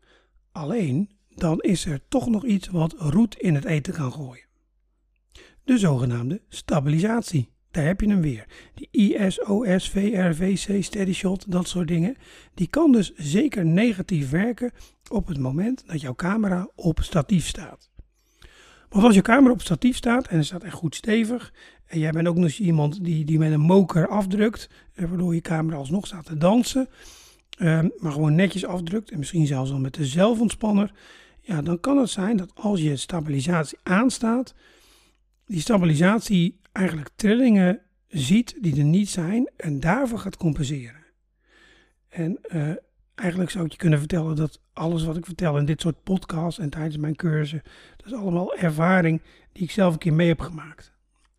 Alleen 0.53 1.14
dan 1.37 1.61
is 1.61 1.87
er 1.87 2.01
toch 2.09 2.29
nog 2.29 2.45
iets 2.45 2.69
wat 2.69 2.95
roet 2.99 3.39
in 3.39 3.55
het 3.55 3.65
eten 3.65 3.93
kan 3.93 4.13
gooien. 4.13 4.45
De 5.65 5.79
zogenaamde 5.79 6.41
stabilisatie. 6.49 7.53
Daar 7.71 7.85
heb 7.85 8.01
je 8.01 8.09
hem 8.09 8.21
weer. 8.21 8.47
Die 8.75 8.89
ISOS, 8.91 9.91
VRVC, 9.91 10.85
steady 10.85 11.13
shot, 11.13 11.51
dat 11.53 11.69
soort 11.69 11.89
dingen. 11.89 12.17
Die 12.55 12.67
kan 12.67 12.93
dus 12.93 13.15
zeker 13.15 13.67
negatief 13.67 14.31
werken 14.31 14.73
op 15.11 15.27
het 15.27 15.39
moment 15.39 15.85
dat 15.87 16.01
jouw 16.01 16.15
camera 16.15 16.69
op 16.75 17.01
statief 17.03 17.47
staat. 17.47 17.91
Want 18.89 19.07
als 19.07 19.15
je 19.15 19.23
camera 19.23 19.53
op 19.53 19.61
statief 19.61 19.97
staat 19.97 20.27
en 20.27 20.37
het 20.37 20.47
staat 20.47 20.63
echt 20.63 20.75
goed 20.75 20.95
stevig. 20.95 21.53
En 21.87 21.99
jij 21.99 22.11
bent 22.11 22.29
ook 22.29 22.37
nog 22.37 22.51
iemand 22.51 23.05
die, 23.05 23.25
die 23.25 23.39
met 23.39 23.53
een 23.53 23.61
moker 23.61 24.09
afdrukt. 24.09 24.69
Waardoor 24.95 25.35
je 25.35 25.41
camera 25.41 25.77
alsnog 25.77 26.07
staat 26.07 26.25
te 26.27 26.37
dansen. 26.37 26.89
Ehm, 27.59 27.89
maar 27.99 28.13
gewoon 28.13 28.35
netjes 28.35 28.65
afdrukt. 28.65 29.11
En 29.11 29.19
misschien 29.19 29.47
zelfs 29.47 29.71
al 29.71 29.79
met 29.79 29.95
de 29.95 30.05
zelfontspanner 30.05 30.93
ja, 31.47 31.63
dan 31.63 31.81
kan 31.81 31.99
het 31.99 32.11
zijn 32.11 32.37
dat 32.37 32.51
als 32.55 32.81
je 32.81 32.97
stabilisatie 32.97 33.79
aanstaat, 33.83 34.55
die 35.47 35.61
stabilisatie 35.61 36.61
eigenlijk 36.73 37.11
trillingen 37.17 37.81
ziet 38.09 38.57
die 38.61 38.79
er 38.79 38.85
niet 38.85 39.09
zijn 39.09 39.51
en 39.57 39.81
daarvoor 39.81 40.19
gaat 40.19 40.37
compenseren. 40.37 41.05
En 42.09 42.39
uh, 42.49 42.71
eigenlijk 43.15 43.51
zou 43.51 43.65
ik 43.65 43.73
je 43.73 43.79
kunnen 43.79 43.99
vertellen 43.99 44.37
dat 44.37 44.61
alles 44.73 45.05
wat 45.05 45.17
ik 45.17 45.25
vertel 45.25 45.59
in 45.59 45.65
dit 45.65 45.81
soort 45.81 46.03
podcasts 46.03 46.61
en 46.61 46.71
tijdens 46.71 46.97
mijn 46.97 47.17
cursussen, 47.17 47.63
dat 47.97 48.07
is 48.07 48.13
allemaal 48.13 48.55
ervaring 48.55 49.23
die 49.53 49.63
ik 49.63 49.71
zelf 49.71 49.93
een 49.93 49.99
keer 49.99 50.15
mee 50.15 50.29
heb 50.29 50.41
gemaakt. 50.41 50.93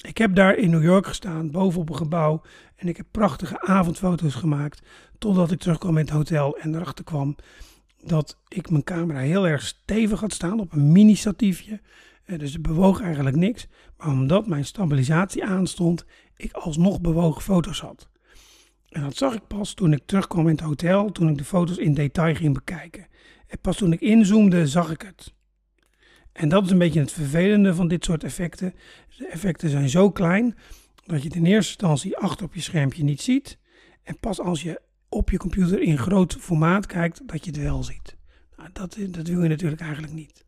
Ik 0.07 0.17
heb 0.17 0.35
daar 0.35 0.57
in 0.57 0.69
New 0.69 0.83
York 0.83 1.07
gestaan, 1.07 1.51
bovenop 1.51 1.89
een 1.89 1.95
gebouw, 1.95 2.41
en 2.75 2.87
ik 2.87 2.97
heb 2.97 3.05
prachtige 3.11 3.61
avondfoto's 3.61 4.35
gemaakt, 4.35 4.81
totdat 5.17 5.51
ik 5.51 5.59
terugkwam 5.59 5.97
in 5.97 6.05
het 6.05 6.13
hotel 6.13 6.57
en 6.57 6.75
erachter 6.75 7.03
kwam 7.03 7.35
dat 8.07 8.39
ik 8.47 8.69
mijn 8.69 8.83
camera 8.83 9.19
heel 9.19 9.47
erg 9.47 9.61
stevig 9.61 10.19
had 10.19 10.33
staan 10.33 10.59
op 10.59 10.73
een 10.73 10.91
mini-statiefje. 10.91 11.81
Eh, 12.25 12.39
dus 12.39 12.53
het 12.53 12.61
bewoog 12.61 13.01
eigenlijk 13.01 13.35
niks. 13.35 13.67
Maar 13.97 14.07
omdat 14.07 14.47
mijn 14.47 14.65
stabilisatie 14.65 15.45
aanstond, 15.45 16.05
ik 16.35 16.51
alsnog 16.51 17.01
bewogen 17.01 17.41
foto's 17.41 17.79
had. 17.79 18.09
En 18.89 19.01
dat 19.01 19.17
zag 19.17 19.33
ik 19.33 19.47
pas 19.47 19.73
toen 19.73 19.93
ik 19.93 20.01
terugkwam 20.05 20.47
in 20.47 20.55
het 20.55 20.63
hotel, 20.63 21.11
toen 21.11 21.29
ik 21.29 21.37
de 21.37 21.43
foto's 21.43 21.77
in 21.77 21.93
detail 21.93 22.35
ging 22.35 22.53
bekijken. 22.53 23.07
En 23.47 23.59
pas 23.59 23.77
toen 23.77 23.93
ik 23.93 24.01
inzoomde, 24.01 24.67
zag 24.67 24.91
ik 24.91 25.01
het. 25.01 25.33
En 26.31 26.49
dat 26.49 26.65
is 26.65 26.71
een 26.71 26.77
beetje 26.77 26.99
het 26.99 27.11
vervelende 27.11 27.75
van 27.75 27.87
dit 27.87 28.05
soort 28.05 28.23
effecten. 28.23 28.73
De 29.17 29.27
effecten 29.27 29.69
zijn 29.69 29.89
zo 29.89 30.11
klein 30.11 30.55
dat 31.05 31.23
je 31.23 31.29
in 31.29 31.45
eerste 31.45 31.71
instantie 31.71 32.17
achter 32.17 32.45
op 32.45 32.53
je 32.53 32.61
schermpje 32.61 33.03
niet 33.03 33.21
ziet. 33.21 33.57
En 34.03 34.19
pas 34.19 34.39
als 34.39 34.61
je 34.61 34.81
op 35.15 35.29
je 35.29 35.37
computer 35.37 35.81
in 35.81 35.97
groot 35.97 36.35
formaat 36.39 36.85
kijkt, 36.85 37.27
dat 37.27 37.45
je 37.45 37.51
het 37.51 37.61
wel 37.61 37.83
ziet. 37.83 38.17
Nou, 38.57 38.69
dat, 38.73 38.97
dat 39.09 39.27
wil 39.27 39.43
je 39.43 39.49
natuurlijk 39.49 39.81
eigenlijk 39.81 40.13
niet. 40.13 40.45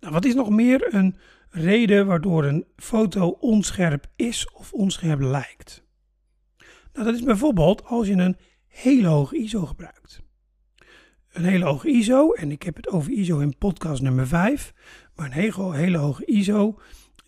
Nou, 0.00 0.12
wat 0.12 0.24
is 0.24 0.34
nog 0.34 0.50
meer 0.50 0.94
een, 0.94 1.16
reden 1.54 2.06
waardoor 2.06 2.44
een 2.44 2.64
foto 2.76 3.28
onscherp 3.28 4.06
is 4.16 4.50
of 4.50 4.72
onscherp 4.72 5.20
lijkt. 5.20 5.84
Nou, 6.92 7.06
dat 7.06 7.14
is 7.14 7.22
bijvoorbeeld 7.22 7.84
als 7.84 8.06
je 8.06 8.12
een 8.12 8.36
hele 8.66 9.06
hoge 9.06 9.36
ISO 9.36 9.66
gebruikt. 9.66 10.22
Een 11.32 11.44
hele 11.44 11.64
hoge 11.64 11.88
ISO, 11.88 12.32
en 12.32 12.50
ik 12.50 12.62
heb 12.62 12.76
het 12.76 12.88
over 12.88 13.12
ISO 13.12 13.38
in 13.38 13.58
podcast 13.58 14.02
nummer 14.02 14.26
5, 14.26 14.74
maar 15.14 15.26
een 15.26 15.72
hele, 15.72 15.98
hoge 15.98 16.24
ISO 16.24 16.80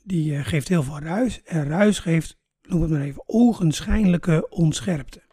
die 0.05 0.37
eh, 0.37 0.45
geeft 0.45 0.69
heel 0.69 0.83
veel 0.83 0.99
ruis. 0.99 1.43
En 1.43 1.69
ruis 1.69 1.99
geeft, 1.99 2.37
noem 2.63 2.83
het 2.83 2.91
maar 2.91 3.01
even, 3.01 3.23
ogenschijnlijke 3.27 4.47
onscherpte. 4.49 5.26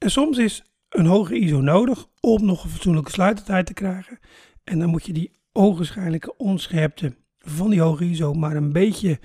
En 0.00 0.10
soms 0.10 0.38
is 0.38 0.64
een 0.88 1.06
hoge 1.06 1.38
ISO 1.38 1.60
nodig 1.60 2.06
om 2.20 2.44
nog 2.44 2.64
een 2.64 2.70
fatsoenlijke 2.70 3.10
sluitertijd 3.10 3.66
te 3.66 3.74
krijgen. 3.74 4.18
En 4.64 4.78
dan 4.78 4.88
moet 4.88 5.06
je 5.06 5.12
die 5.12 5.38
ogenschijnlijke 5.52 6.36
onscherpte 6.36 7.14
van 7.38 7.70
die 7.70 7.80
hoge 7.80 8.04
ISO 8.04 8.32
maar 8.32 8.56
een 8.56 8.72
beetje 8.72 9.18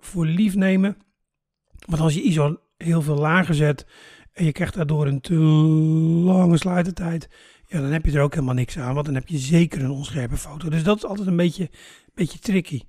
voor 0.00 0.26
lief 0.26 0.54
nemen. 0.54 0.96
Want 1.86 2.02
als 2.02 2.14
je 2.14 2.22
ISO 2.22 2.60
heel 2.76 3.02
veel 3.02 3.16
lager 3.16 3.54
zet 3.54 3.86
en 4.32 4.44
je 4.44 4.52
krijgt 4.52 4.74
daardoor 4.74 5.06
een 5.06 5.20
te 5.20 5.34
lange 5.34 6.58
sluitertijd, 6.58 7.28
ja, 7.66 7.80
dan 7.80 7.90
heb 7.90 8.04
je 8.04 8.12
er 8.12 8.22
ook 8.22 8.34
helemaal 8.34 8.54
niks 8.54 8.78
aan, 8.78 8.94
want 8.94 9.06
dan 9.06 9.14
heb 9.14 9.28
je 9.28 9.38
zeker 9.38 9.82
een 9.82 9.90
onscherpe 9.90 10.36
foto. 10.36 10.68
Dus 10.68 10.82
dat 10.82 10.96
is 10.96 11.04
altijd 11.04 11.26
een 11.26 11.36
beetje, 11.36 11.70
beetje 12.14 12.38
tricky. 12.38 12.80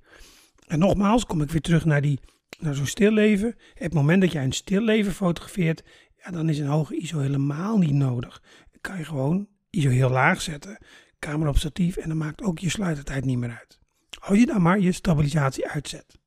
En 0.66 0.78
nogmaals, 0.78 1.26
kom 1.26 1.42
ik 1.42 1.50
weer 1.50 1.60
terug 1.60 1.84
naar, 1.84 2.00
die, 2.00 2.20
naar 2.58 2.74
zo'n 2.74 2.86
stilleven. 2.86 3.56
Het 3.74 3.94
moment 3.94 4.20
dat 4.20 4.32
jij 4.32 4.44
een 4.44 4.52
stilleven 4.52 5.12
fotografeert, 5.12 5.82
ja, 6.24 6.30
dan 6.30 6.48
is 6.48 6.58
een 6.58 6.66
hoge 6.66 6.96
ISO 6.96 7.18
helemaal 7.18 7.78
niet 7.78 7.92
nodig. 7.92 8.42
Dan 8.70 8.80
kan 8.80 8.98
je 8.98 9.04
gewoon 9.04 9.48
ISO 9.70 9.88
heel 9.88 10.10
laag 10.10 10.40
zetten, 10.40 10.78
camera 11.18 11.50
op 11.50 11.58
statief 11.58 11.96
en 11.96 12.08
dan 12.08 12.18
maakt 12.18 12.42
ook 12.42 12.58
je 12.58 12.70
sluitertijd 12.70 13.24
niet 13.24 13.38
meer 13.38 13.56
uit. 13.58 13.78
Als 14.20 14.38
je 14.38 14.46
dan 14.46 14.62
maar 14.62 14.78
je 14.78 14.92
stabilisatie 14.92 15.68
uitzet. 15.68 16.20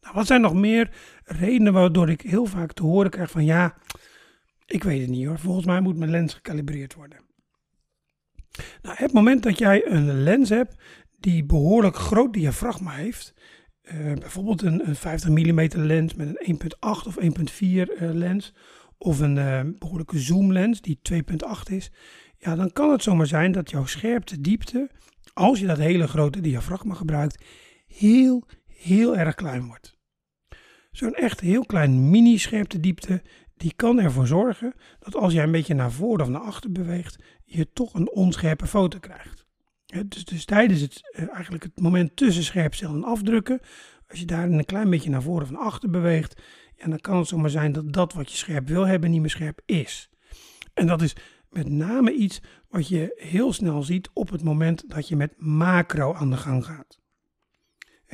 Nou, 0.00 0.14
wat 0.14 0.26
zijn 0.26 0.40
nog 0.40 0.54
meer 0.54 0.90
redenen 1.24 1.72
waardoor 1.72 2.10
ik 2.10 2.20
heel 2.20 2.46
vaak 2.46 2.72
te 2.72 2.82
horen 2.82 3.10
krijg 3.10 3.30
van 3.30 3.44
ja, 3.44 3.76
ik 4.66 4.82
weet 4.82 5.00
het 5.00 5.10
niet 5.10 5.26
hoor, 5.26 5.38
volgens 5.38 5.66
mij 5.66 5.80
moet 5.80 5.96
mijn 5.96 6.10
lens 6.10 6.34
gecalibreerd 6.34 6.94
worden. 6.94 7.24
Nou, 8.82 8.96
het 8.98 9.12
moment 9.12 9.42
dat 9.42 9.58
jij 9.58 9.86
een 9.86 10.22
lens 10.22 10.48
hebt 10.48 10.74
die 11.18 11.44
behoorlijk 11.44 11.96
groot 11.96 12.32
diafragma 12.32 12.90
heeft, 12.92 13.34
uh, 13.94 14.12
bijvoorbeeld 14.12 14.62
een, 14.62 14.88
een 14.88 14.96
50 14.96 15.30
mm 15.30 15.68
lens 15.72 16.14
met 16.14 16.46
een 16.46 16.60
1.8 16.62 16.68
of 16.80 17.16
1.4 17.20 17.26
uh, 17.60 17.84
lens, 17.98 18.54
of 18.98 19.18
een 19.18 19.36
uh, 19.36 19.60
behoorlijke 19.78 20.18
zoomlens 20.18 20.80
die 20.80 20.98
2.8 21.12 21.72
is, 21.72 21.90
ja, 22.38 22.54
dan 22.54 22.72
kan 22.72 22.90
het 22.90 23.02
zomaar 23.02 23.26
zijn 23.26 23.52
dat 23.52 23.70
jouw 23.70 23.86
scherpte 23.86 24.40
diepte, 24.40 24.90
als 25.32 25.60
je 25.60 25.66
dat 25.66 25.78
hele 25.78 26.08
grote 26.08 26.40
diafragma 26.40 26.94
gebruikt, 26.94 27.44
heel, 27.86 28.46
heel 28.66 29.16
erg 29.16 29.34
klein 29.34 29.66
wordt. 29.66 29.98
Zo'n 30.90 31.14
echt 31.14 31.40
heel 31.40 31.64
klein 31.64 32.10
mini 32.10 32.38
scherpte 32.38 32.80
diepte, 32.80 33.22
die 33.56 33.72
kan 33.76 34.00
ervoor 34.00 34.26
zorgen 34.26 34.74
dat 34.98 35.14
als 35.14 35.32
jij 35.32 35.44
een 35.44 35.50
beetje 35.50 35.74
naar 35.74 35.92
voren 35.92 36.20
of 36.20 36.28
naar 36.28 36.40
achter 36.40 36.72
beweegt, 36.72 37.22
je 37.44 37.72
toch 37.72 37.94
een 37.94 38.10
onscherpe 38.10 38.66
foto 38.66 38.98
krijgt. 38.98 39.45
Dus, 39.86 40.24
dus 40.24 40.44
tijdens 40.44 40.80
het, 40.80 41.10
eh, 41.12 41.34
eigenlijk 41.34 41.62
het 41.62 41.80
moment 41.80 42.16
tussen 42.16 42.44
scherpstel 42.44 42.94
en 42.94 43.04
afdrukken, 43.04 43.60
als 44.08 44.18
je 44.18 44.26
daar 44.26 44.50
een 44.50 44.64
klein 44.64 44.90
beetje 44.90 45.10
naar 45.10 45.22
voren 45.22 45.42
of 45.42 45.50
naar 45.50 45.60
achter 45.60 45.90
beweegt, 45.90 46.40
ja, 46.76 46.88
dan 46.88 47.00
kan 47.00 47.18
het 47.18 47.28
zomaar 47.28 47.50
zijn 47.50 47.72
dat 47.72 47.92
dat 47.92 48.12
wat 48.12 48.30
je 48.30 48.36
scherp 48.36 48.68
wil 48.68 48.86
hebben 48.86 49.10
niet 49.10 49.20
meer 49.20 49.30
scherp 49.30 49.60
is. 49.64 50.10
En 50.74 50.86
dat 50.86 51.02
is 51.02 51.16
met 51.50 51.68
name 51.68 52.12
iets 52.12 52.40
wat 52.68 52.88
je 52.88 53.12
heel 53.16 53.52
snel 53.52 53.82
ziet 53.82 54.10
op 54.12 54.30
het 54.30 54.42
moment 54.42 54.90
dat 54.90 55.08
je 55.08 55.16
met 55.16 55.34
macro 55.36 56.14
aan 56.14 56.30
de 56.30 56.36
gang 56.36 56.64
gaat. 56.64 57.00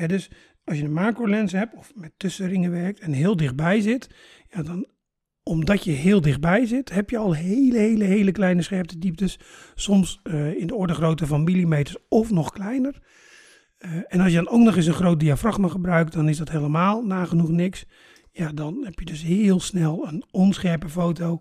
dus 0.08 0.30
als 0.64 0.78
je 0.78 0.84
een 0.84 0.92
macro 0.92 1.28
lens 1.28 1.52
hebt 1.52 1.74
of 1.74 1.92
met 1.94 2.12
tussenringen 2.16 2.70
werkt 2.70 3.00
en 3.00 3.12
heel 3.12 3.36
dichtbij 3.36 3.80
zit, 3.80 4.08
ja, 4.50 4.62
dan 4.62 4.86
omdat 5.42 5.84
je 5.84 5.90
heel 5.90 6.20
dichtbij 6.20 6.66
zit, 6.66 6.90
heb 6.90 7.10
je 7.10 7.18
al 7.18 7.32
hele, 7.32 7.78
hele, 7.78 8.04
hele 8.04 8.32
kleine 8.32 8.62
scherpte 8.62 8.98
dieptes. 8.98 9.38
Soms 9.74 10.20
uh, 10.24 10.54
in 10.54 10.66
de 10.66 10.74
orde 10.74 10.94
grootte 10.94 11.26
van 11.26 11.44
millimeters 11.44 11.96
of 12.08 12.30
nog 12.30 12.52
kleiner. 12.52 13.02
Uh, 13.78 13.90
en 14.08 14.20
als 14.20 14.30
je 14.30 14.36
dan 14.36 14.48
ook 14.48 14.60
nog 14.60 14.76
eens 14.76 14.86
een 14.86 14.92
groot 14.92 15.20
diafragma 15.20 15.68
gebruikt, 15.68 16.12
dan 16.12 16.28
is 16.28 16.36
dat 16.36 16.50
helemaal 16.50 17.02
nagenoeg 17.02 17.48
niks. 17.48 17.84
Ja, 18.32 18.52
dan 18.52 18.84
heb 18.84 18.98
je 18.98 19.04
dus 19.04 19.22
heel 19.22 19.60
snel 19.60 20.06
een 20.06 20.24
onscherpe 20.30 20.88
foto. 20.88 21.40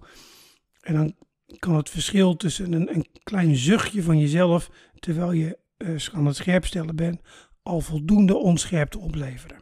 En 0.81 0.93
dan 0.93 1.15
kan 1.59 1.75
het 1.75 1.89
verschil 1.89 2.35
tussen 2.35 2.73
een, 2.73 2.95
een 2.95 3.05
klein 3.23 3.55
zuchtje 3.55 4.03
van 4.03 4.19
jezelf, 4.19 4.69
terwijl 4.99 5.31
je 5.31 5.57
uh, 5.77 6.07
aan 6.11 6.25
het 6.25 6.35
scherpstellen 6.35 6.95
bent, 6.95 7.21
al 7.63 7.81
voldoende 7.81 8.35
onscherpte 8.35 8.99
opleveren. 8.99 9.57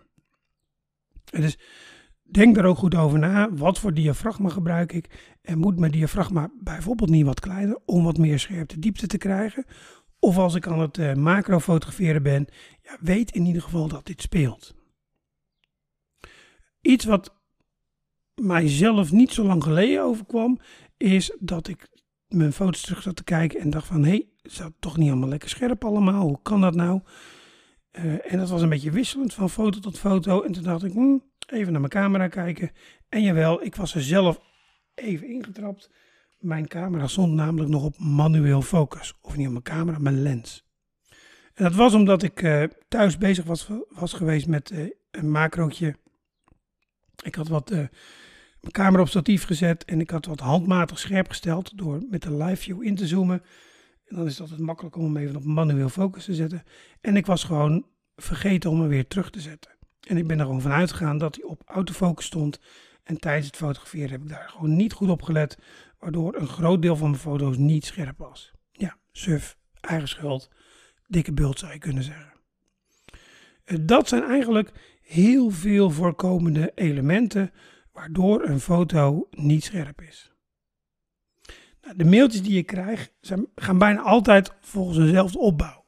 En 1.31 1.41
dus 1.41 1.57
Denk 2.31 2.55
daar 2.55 2.65
ook 2.65 2.77
goed 2.77 2.95
over 2.95 3.19
na. 3.19 3.53
Wat 3.53 3.79
voor 3.79 3.93
diafragma 3.93 4.49
gebruik 4.49 4.93
ik? 4.93 5.35
En 5.41 5.57
moet 5.57 5.79
mijn 5.79 5.91
diafragma 5.91 6.51
bijvoorbeeld 6.59 7.09
niet 7.09 7.25
wat 7.25 7.39
kleiner 7.39 7.79
om 7.85 8.03
wat 8.03 8.17
meer 8.17 8.39
scherpte 8.39 8.79
diepte 8.79 9.07
te 9.07 9.17
krijgen? 9.17 9.65
Of 10.19 10.37
als 10.37 10.55
ik 10.55 10.67
aan 10.67 10.79
het 10.79 10.97
uh, 10.97 11.13
macro 11.13 11.59
fotograferen 11.59 12.23
ben, 12.23 12.47
ja, 12.81 12.97
weet 12.99 13.31
in 13.31 13.45
ieder 13.45 13.61
geval 13.61 13.87
dat 13.87 14.05
dit 14.05 14.21
speelt. 14.21 14.75
Iets 16.81 17.05
wat 17.05 17.35
mijzelf 18.35 19.11
niet 19.11 19.31
zo 19.31 19.43
lang 19.43 19.63
geleden 19.63 20.03
overkwam, 20.03 20.59
is 20.97 21.35
dat 21.39 21.67
ik 21.67 21.87
mijn 22.27 22.53
foto's 22.53 22.81
terug 22.81 23.01
zat 23.01 23.15
te 23.15 23.23
kijken 23.23 23.59
en 23.59 23.69
dacht 23.69 23.87
van, 23.87 24.03
hé, 24.03 24.09
hey, 24.09 24.29
is 24.41 24.61
toch 24.79 24.97
niet 24.97 25.09
allemaal 25.09 25.29
lekker 25.29 25.49
scherp 25.49 25.85
allemaal? 25.85 26.27
Hoe 26.27 26.39
kan 26.41 26.61
dat 26.61 26.75
nou? 26.75 27.01
Uh, 27.91 28.31
en 28.31 28.37
dat 28.37 28.49
was 28.49 28.61
een 28.61 28.69
beetje 28.69 28.91
wisselend 28.91 29.33
van 29.33 29.49
foto 29.49 29.79
tot 29.79 29.99
foto. 29.99 30.41
En 30.41 30.51
toen 30.51 30.63
dacht 30.63 30.83
ik, 30.83 30.93
hm, 30.93 31.17
even 31.51 31.71
naar 31.71 31.81
mijn 31.81 31.93
camera 31.93 32.27
kijken. 32.27 32.71
En 33.09 33.21
jawel, 33.21 33.63
ik 33.63 33.75
was 33.75 33.95
er 33.95 34.03
zelf 34.03 34.41
even 34.95 35.27
ingetrapt. 35.27 35.89
Mijn 36.39 36.67
camera 36.67 37.07
stond 37.07 37.33
namelijk 37.33 37.69
nog 37.69 37.83
op 37.83 37.97
manueel 37.97 38.61
focus. 38.61 39.13
Of 39.21 39.35
niet 39.35 39.45
op 39.45 39.51
mijn 39.51 39.63
camera, 39.63 39.97
mijn 39.97 40.21
lens. 40.21 40.67
En 41.53 41.63
dat 41.63 41.75
was 41.75 41.93
omdat 41.93 42.23
ik 42.23 42.41
uh, 42.41 42.63
thuis 42.87 43.17
bezig 43.17 43.45
was, 43.45 44.13
geweest 44.13 44.47
met 44.47 44.71
uh, 44.71 44.89
een 45.11 45.31
macrootje. 45.31 45.95
Ik 47.23 47.35
had 47.35 47.47
wat, 47.47 47.71
uh, 47.71 47.77
mijn 48.59 48.71
camera 48.71 49.01
op 49.01 49.07
statief 49.07 49.45
gezet 49.45 49.85
en 49.85 49.99
ik 49.99 50.09
had 50.09 50.25
wat 50.25 50.39
handmatig 50.39 50.99
scherp 50.99 51.27
gesteld 51.27 51.77
door 51.77 52.03
met 52.09 52.21
de 52.21 52.35
live 52.35 52.61
view 52.61 52.83
in 52.83 52.95
te 52.95 53.07
zoomen. 53.07 53.41
En 54.05 54.15
dan 54.15 54.25
is 54.25 54.31
het 54.31 54.41
altijd 54.41 54.59
makkelijk 54.59 54.95
om 54.95 55.03
hem 55.03 55.17
even 55.17 55.35
op 55.35 55.43
manueel 55.43 55.89
focus 55.89 56.25
te 56.25 56.33
zetten. 56.33 56.63
En 57.01 57.15
ik 57.15 57.25
was 57.25 57.43
gewoon 57.43 57.85
vergeten 58.15 58.69
om 58.69 58.79
hem 58.79 58.89
weer 58.89 59.07
terug 59.07 59.29
te 59.29 59.41
zetten. 59.41 59.71
En 60.07 60.17
ik 60.17 60.27
ben 60.27 60.39
er 60.39 60.45
gewoon 60.45 60.61
van 60.61 60.71
uitgegaan 60.71 61.17
dat 61.17 61.35
hij 61.35 61.43
op 61.43 61.61
autofocus 61.65 62.25
stond. 62.25 62.59
En 63.03 63.19
tijdens 63.19 63.45
het 63.45 63.55
fotograferen 63.55 64.09
heb 64.09 64.21
ik 64.21 64.29
daar 64.29 64.49
gewoon 64.49 64.75
niet 64.75 64.93
goed 64.93 65.09
op 65.09 65.21
gelet. 65.21 65.57
Waardoor 65.99 66.35
een 66.35 66.47
groot 66.47 66.81
deel 66.81 66.95
van 66.95 67.09
mijn 67.09 67.21
foto's 67.21 67.57
niet 67.57 67.85
scherp 67.85 68.17
was. 68.17 68.51
Ja, 68.71 68.97
suf, 69.11 69.57
eigen 69.81 70.07
schuld, 70.07 70.49
dikke 71.07 71.33
bult 71.33 71.59
zou 71.59 71.73
je 71.73 71.79
kunnen 71.79 72.03
zeggen. 72.03 72.33
Eh, 73.63 73.77
dat 73.81 74.07
zijn 74.07 74.23
eigenlijk 74.23 74.71
heel 75.01 75.49
veel 75.49 75.89
voorkomende 75.89 76.71
elementen 76.75 77.51
waardoor 77.91 78.43
een 78.43 78.59
foto 78.59 79.27
niet 79.31 79.63
scherp 79.63 80.01
is. 80.01 80.31
Nou, 81.81 81.95
de 81.97 82.05
mailtjes 82.05 82.41
die 82.41 82.53
je 82.53 82.63
krijgt 82.63 83.13
zijn, 83.21 83.47
gaan 83.55 83.77
bijna 83.77 84.01
altijd 84.01 84.53
volgens 84.61 84.97
eenzelfde 84.97 85.39
opbouw. 85.39 85.85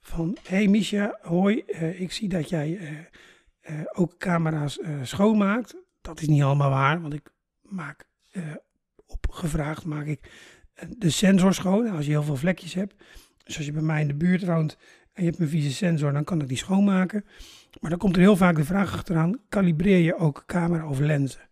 Van, 0.00 0.36
hey 0.42 0.66
Misha, 0.66 1.18
hoi, 1.22 1.62
uh, 1.66 2.00
ik 2.00 2.12
zie 2.12 2.28
dat 2.28 2.48
jij 2.48 2.68
uh, 2.70 2.90
uh, 3.70 3.80
ook 3.92 4.18
camera's 4.18 4.78
schoonmaakt. 5.02 5.76
Dat 6.00 6.20
is 6.20 6.28
niet 6.28 6.42
allemaal 6.42 6.70
waar, 6.70 7.00
want 7.00 7.14
ik 7.14 7.32
maak 7.62 8.06
op 9.06 9.26
gevraagd 9.30 9.84
maak 9.84 10.06
ik 10.06 10.30
de 10.96 11.10
sensor 11.10 11.54
schoon. 11.54 11.90
Als 11.90 12.04
je 12.04 12.10
heel 12.10 12.22
veel 12.22 12.36
vlekjes 12.36 12.74
hebt. 12.74 12.94
Dus 13.44 13.56
als 13.56 13.66
je 13.66 13.72
bij 13.72 13.82
mij 13.82 14.00
in 14.00 14.08
de 14.08 14.14
buurt 14.14 14.44
woont 14.44 14.76
en 15.12 15.22
je 15.22 15.28
hebt 15.28 15.40
een 15.40 15.48
vieze 15.48 15.72
sensor, 15.72 16.12
dan 16.12 16.24
kan 16.24 16.40
ik 16.40 16.48
die 16.48 16.56
schoonmaken. 16.56 17.24
Maar 17.80 17.90
dan 17.90 17.98
komt 17.98 18.16
er 18.16 18.22
heel 18.22 18.36
vaak 18.36 18.56
de 18.56 18.64
vraag 18.64 18.92
achteraan, 18.92 19.40
kalibreer 19.48 19.98
je 19.98 20.16
ook 20.16 20.42
camera 20.46 20.88
of 20.88 20.98
lenzen? 20.98 21.48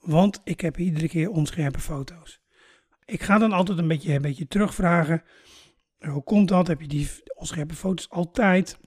Want 0.00 0.40
ik 0.44 0.60
heb 0.60 0.78
iedere 0.78 1.08
keer 1.08 1.30
onscherpe 1.30 1.78
foto's. 1.78 2.40
Ik 3.04 3.22
ga 3.22 3.38
dan 3.38 3.52
altijd 3.52 3.78
een 3.78 3.88
beetje, 3.88 4.14
een 4.14 4.22
beetje 4.22 4.46
terugvragen. 4.46 5.22
Hoe 5.98 6.22
komt 6.22 6.48
dat? 6.48 6.66
Heb 6.66 6.80
je 6.80 6.88
die 6.88 7.10
onscherpe 7.34 7.74
foto's 7.74 8.10
altijd? 8.10 8.78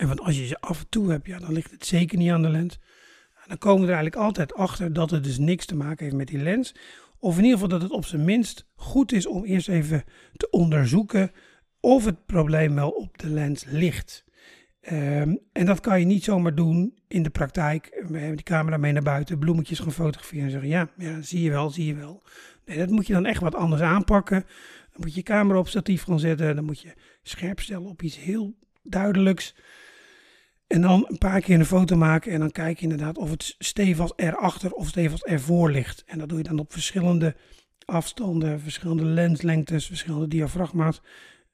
En 0.00 0.06
want 0.06 0.20
als 0.20 0.38
je 0.38 0.46
ze 0.46 0.60
af 0.60 0.80
en 0.80 0.88
toe 0.88 1.10
hebt, 1.10 1.26
ja, 1.26 1.38
dan 1.38 1.52
ligt 1.52 1.70
het 1.70 1.86
zeker 1.86 2.18
niet 2.18 2.30
aan 2.30 2.42
de 2.42 2.48
lens. 2.48 2.78
dan 3.46 3.58
komen 3.58 3.80
we 3.80 3.86
er 3.86 3.94
eigenlijk 3.94 4.24
altijd 4.24 4.54
achter 4.54 4.92
dat 4.92 5.10
het 5.10 5.24
dus 5.24 5.38
niks 5.38 5.66
te 5.66 5.76
maken 5.76 6.04
heeft 6.04 6.16
met 6.16 6.26
die 6.26 6.38
lens. 6.38 6.74
Of 7.18 7.36
in 7.36 7.44
ieder 7.44 7.58
geval 7.58 7.78
dat 7.78 7.82
het 7.82 7.90
op 7.90 8.04
zijn 8.04 8.24
minst 8.24 8.66
goed 8.74 9.12
is 9.12 9.26
om 9.26 9.44
eerst 9.44 9.68
even 9.68 10.04
te 10.36 10.50
onderzoeken 10.50 11.30
of 11.80 12.04
het 12.04 12.26
probleem 12.26 12.74
wel 12.74 12.90
op 12.90 13.18
de 13.18 13.28
lens 13.28 13.64
ligt. 13.64 14.24
Um, 14.92 15.38
en 15.52 15.66
dat 15.66 15.80
kan 15.80 16.00
je 16.00 16.06
niet 16.06 16.24
zomaar 16.24 16.54
doen 16.54 16.98
in 17.08 17.22
de 17.22 17.30
praktijk. 17.30 18.04
We 18.08 18.18
hebben 18.18 18.36
die 18.36 18.44
camera 18.44 18.76
mee 18.76 18.92
naar 18.92 19.02
buiten, 19.02 19.38
bloemetjes 19.38 19.78
gaan 19.78 19.92
fotograferen 19.92 20.44
en 20.44 20.50
zeggen: 20.50 20.68
ja, 20.68 20.88
ja, 20.96 21.22
zie 21.22 21.42
je 21.42 21.50
wel, 21.50 21.70
zie 21.70 21.86
je 21.86 21.94
wel. 21.94 22.22
Nee, 22.64 22.78
dat 22.78 22.90
moet 22.90 23.06
je 23.06 23.12
dan 23.12 23.26
echt 23.26 23.40
wat 23.40 23.54
anders 23.54 23.82
aanpakken. 23.82 24.40
Dan 24.90 25.00
moet 25.00 25.10
je 25.10 25.16
je 25.16 25.22
camera 25.22 25.58
op 25.58 25.68
statief 25.68 26.02
gaan 26.02 26.20
zetten. 26.20 26.56
Dan 26.56 26.64
moet 26.64 26.80
je 26.80 26.94
scherp 27.22 27.60
stellen 27.60 27.88
op 27.88 28.02
iets 28.02 28.18
heel 28.18 28.54
duidelijks. 28.82 29.54
En 30.70 30.80
dan 30.80 31.06
een 31.08 31.18
paar 31.18 31.40
keer 31.40 31.58
een 31.58 31.66
foto 31.66 31.96
maken 31.96 32.32
en 32.32 32.38
dan 32.38 32.50
kijk 32.50 32.76
je 32.76 32.82
inderdaad 32.82 33.18
of 33.18 33.30
het 33.30 33.54
stevast 33.58 34.12
erachter 34.16 34.72
of 34.72 34.88
stevast 34.88 35.24
ervoor 35.24 35.70
ligt. 35.70 36.02
En 36.06 36.18
dat 36.18 36.28
doe 36.28 36.38
je 36.38 36.44
dan 36.44 36.58
op 36.58 36.72
verschillende 36.72 37.36
afstanden, 37.84 38.60
verschillende 38.60 39.04
lenslengtes, 39.04 39.86
verschillende 39.86 40.28
diafragma's. 40.28 41.00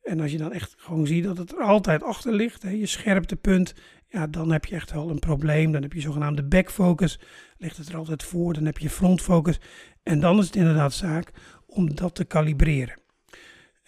En 0.03 0.21
als 0.21 0.33
je 0.33 0.39
dan 0.39 0.53
echt 0.53 0.75
gewoon 0.79 1.07
ziet 1.07 1.25
dat 1.25 1.39
het 1.39 1.53
er 1.53 1.63
altijd 1.63 2.03
achter 2.03 2.33
ligt, 2.33 2.63
hè, 2.63 2.71
je 2.71 2.87
scherptepunt, 2.87 3.75
ja, 4.09 4.27
dan 4.27 4.53
heb 4.53 4.65
je 4.65 4.75
echt 4.75 4.93
wel 4.93 5.11
een 5.11 5.19
probleem. 5.19 5.73
Dan 5.73 5.83
heb 5.83 5.93
je 5.93 6.01
zogenaamde 6.01 6.45
backfocus, 6.45 7.21
ligt 7.59 7.77
het 7.77 7.89
er 7.89 7.97
altijd 7.97 8.23
voor, 8.23 8.53
dan 8.53 8.65
heb 8.65 8.79
je 8.79 8.91
frontfocus. 8.91 9.61
En 10.03 10.21
dan 10.21 10.39
is 10.39 10.47
het 10.47 10.57
inderdaad 10.57 10.93
zaak 10.93 11.31
om 11.67 11.95
dat 11.95 12.15
te 12.15 12.25
kalibreren. 12.25 12.99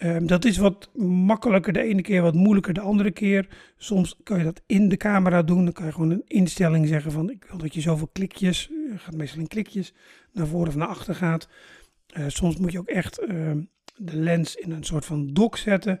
Um, 0.03 0.27
dat 0.27 0.45
is 0.45 0.57
wat 0.57 0.89
makkelijker 0.95 1.73
de 1.73 1.81
ene 1.81 2.01
keer, 2.01 2.21
wat 2.21 2.33
moeilijker 2.33 2.73
de 2.73 2.79
andere 2.79 3.11
keer. 3.11 3.47
Soms 3.77 4.15
kan 4.23 4.37
je 4.37 4.43
dat 4.43 4.61
in 4.65 4.89
de 4.89 4.97
camera 4.97 5.43
doen. 5.43 5.63
Dan 5.63 5.73
kan 5.73 5.85
je 5.85 5.91
gewoon 5.91 6.09
een 6.09 6.23
instelling 6.27 6.87
zeggen 6.87 7.11
van 7.11 7.29
ik 7.29 7.45
wil 7.49 7.57
dat 7.57 7.73
je 7.73 7.81
zoveel 7.81 8.07
klikjes, 8.07 8.69
uh, 8.71 8.99
gaat 8.99 9.15
meestal 9.15 9.39
in 9.39 9.47
klikjes, 9.47 9.93
naar 10.33 10.47
voren 10.47 10.67
of 10.67 10.75
naar 10.75 10.87
achter 10.87 11.15
gaat. 11.15 11.49
Uh, 12.17 12.25
soms 12.27 12.57
moet 12.57 12.71
je 12.71 12.79
ook 12.79 12.87
echt 12.87 13.21
uh, 13.21 13.51
de 13.95 14.15
lens 14.15 14.55
in 14.55 14.71
een 14.71 14.83
soort 14.83 15.05
van 15.05 15.33
dock 15.33 15.57
zetten 15.57 15.99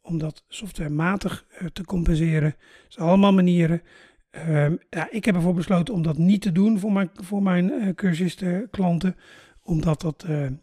om 0.00 0.18
dat 0.18 0.44
softwarematig 0.48 1.46
te 1.72 1.84
compenseren. 1.84 2.54
Dat 2.82 2.92
zijn 2.92 3.08
allemaal 3.08 3.32
manieren. 3.32 3.82
Ehm, 4.30 4.76
ja, 4.90 5.10
ik 5.10 5.24
heb 5.24 5.34
ervoor 5.34 5.54
besloten 5.54 5.94
om 5.94 6.02
dat 6.02 6.18
niet 6.18 6.42
te 6.42 6.52
doen 6.52 6.78
voor 6.78 6.92
mijn, 6.92 7.10
voor 7.14 7.42
mijn 7.42 7.94
cursisten, 7.94 8.70
klanten. 8.70 9.16
Omdat 9.62 10.00
dat, 10.00 10.24
nou 10.26 10.58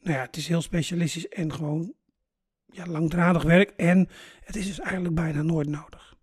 ja, 0.00 0.20
het 0.20 0.36
is 0.36 0.48
heel 0.48 0.62
specialistisch 0.62 1.28
en 1.28 1.52
gewoon 1.52 1.94
ja, 2.72 2.86
langdradig 2.86 3.42
werk 3.42 3.70
en 3.70 4.08
het 4.44 4.56
is 4.56 4.66
dus 4.66 4.80
eigenlijk 4.80 5.14
bijna 5.14 5.42
nooit 5.42 5.68
nodig. 5.68 6.16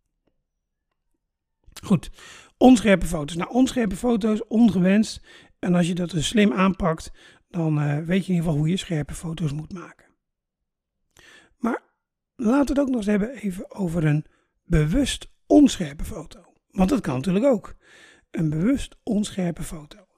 Goed, 1.83 2.11
onscherpe 2.57 3.05
foto's. 3.05 3.35
Nou, 3.35 3.51
onscherpe 3.51 3.95
foto's, 3.95 4.47
ongewenst. 4.47 5.21
En 5.59 5.75
als 5.75 5.87
je 5.87 5.95
dat 5.95 6.09
dus 6.09 6.27
slim 6.27 6.53
aanpakt, 6.53 7.11
dan 7.49 7.79
uh, 7.79 7.97
weet 7.97 8.25
je 8.25 8.31
in 8.31 8.35
ieder 8.35 8.35
geval 8.35 8.57
hoe 8.57 8.69
je 8.69 8.77
scherpe 8.77 9.13
foto's 9.13 9.53
moet 9.53 9.73
maken. 9.73 10.05
Maar 11.57 11.81
laten 12.35 12.75
we 12.75 12.79
het 12.79 12.79
ook 12.79 12.87
nog 12.87 12.97
eens 12.97 13.05
hebben 13.05 13.29
even 13.29 13.71
over 13.71 14.05
een 14.05 14.25
bewust 14.63 15.31
onscherpe 15.45 16.03
foto. 16.03 16.53
Want 16.71 16.89
dat 16.89 17.01
kan 17.01 17.15
natuurlijk 17.15 17.45
ook. 17.45 17.75
Een 18.31 18.49
bewust 18.49 18.95
onscherpe 19.03 19.63
foto. 19.63 20.08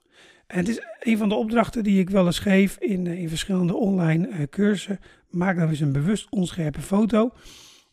En 0.52 0.58
het 0.58 0.68
is 0.68 0.82
een 1.00 1.16
van 1.16 1.28
de 1.28 1.34
opdrachten 1.34 1.82
die 1.82 2.00
ik 2.00 2.10
wel 2.10 2.26
eens 2.26 2.38
geef 2.38 2.76
in, 2.76 3.06
in 3.06 3.28
verschillende 3.28 3.74
online 3.74 4.28
uh, 4.28 4.42
cursussen. 4.50 4.98
Maak 5.28 5.56
dan 5.56 5.68
eens 5.68 5.80
een 5.80 5.92
bewust 5.92 6.30
onscherpe 6.30 6.80
foto. 6.80 7.30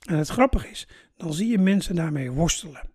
En 0.05 0.17
het 0.17 0.27
grappige 0.27 0.69
is, 0.69 0.87
dan 1.17 1.33
zie 1.33 1.49
je 1.49 1.57
mensen 1.57 1.95
daarmee 1.95 2.31
worstelen. 2.31 2.89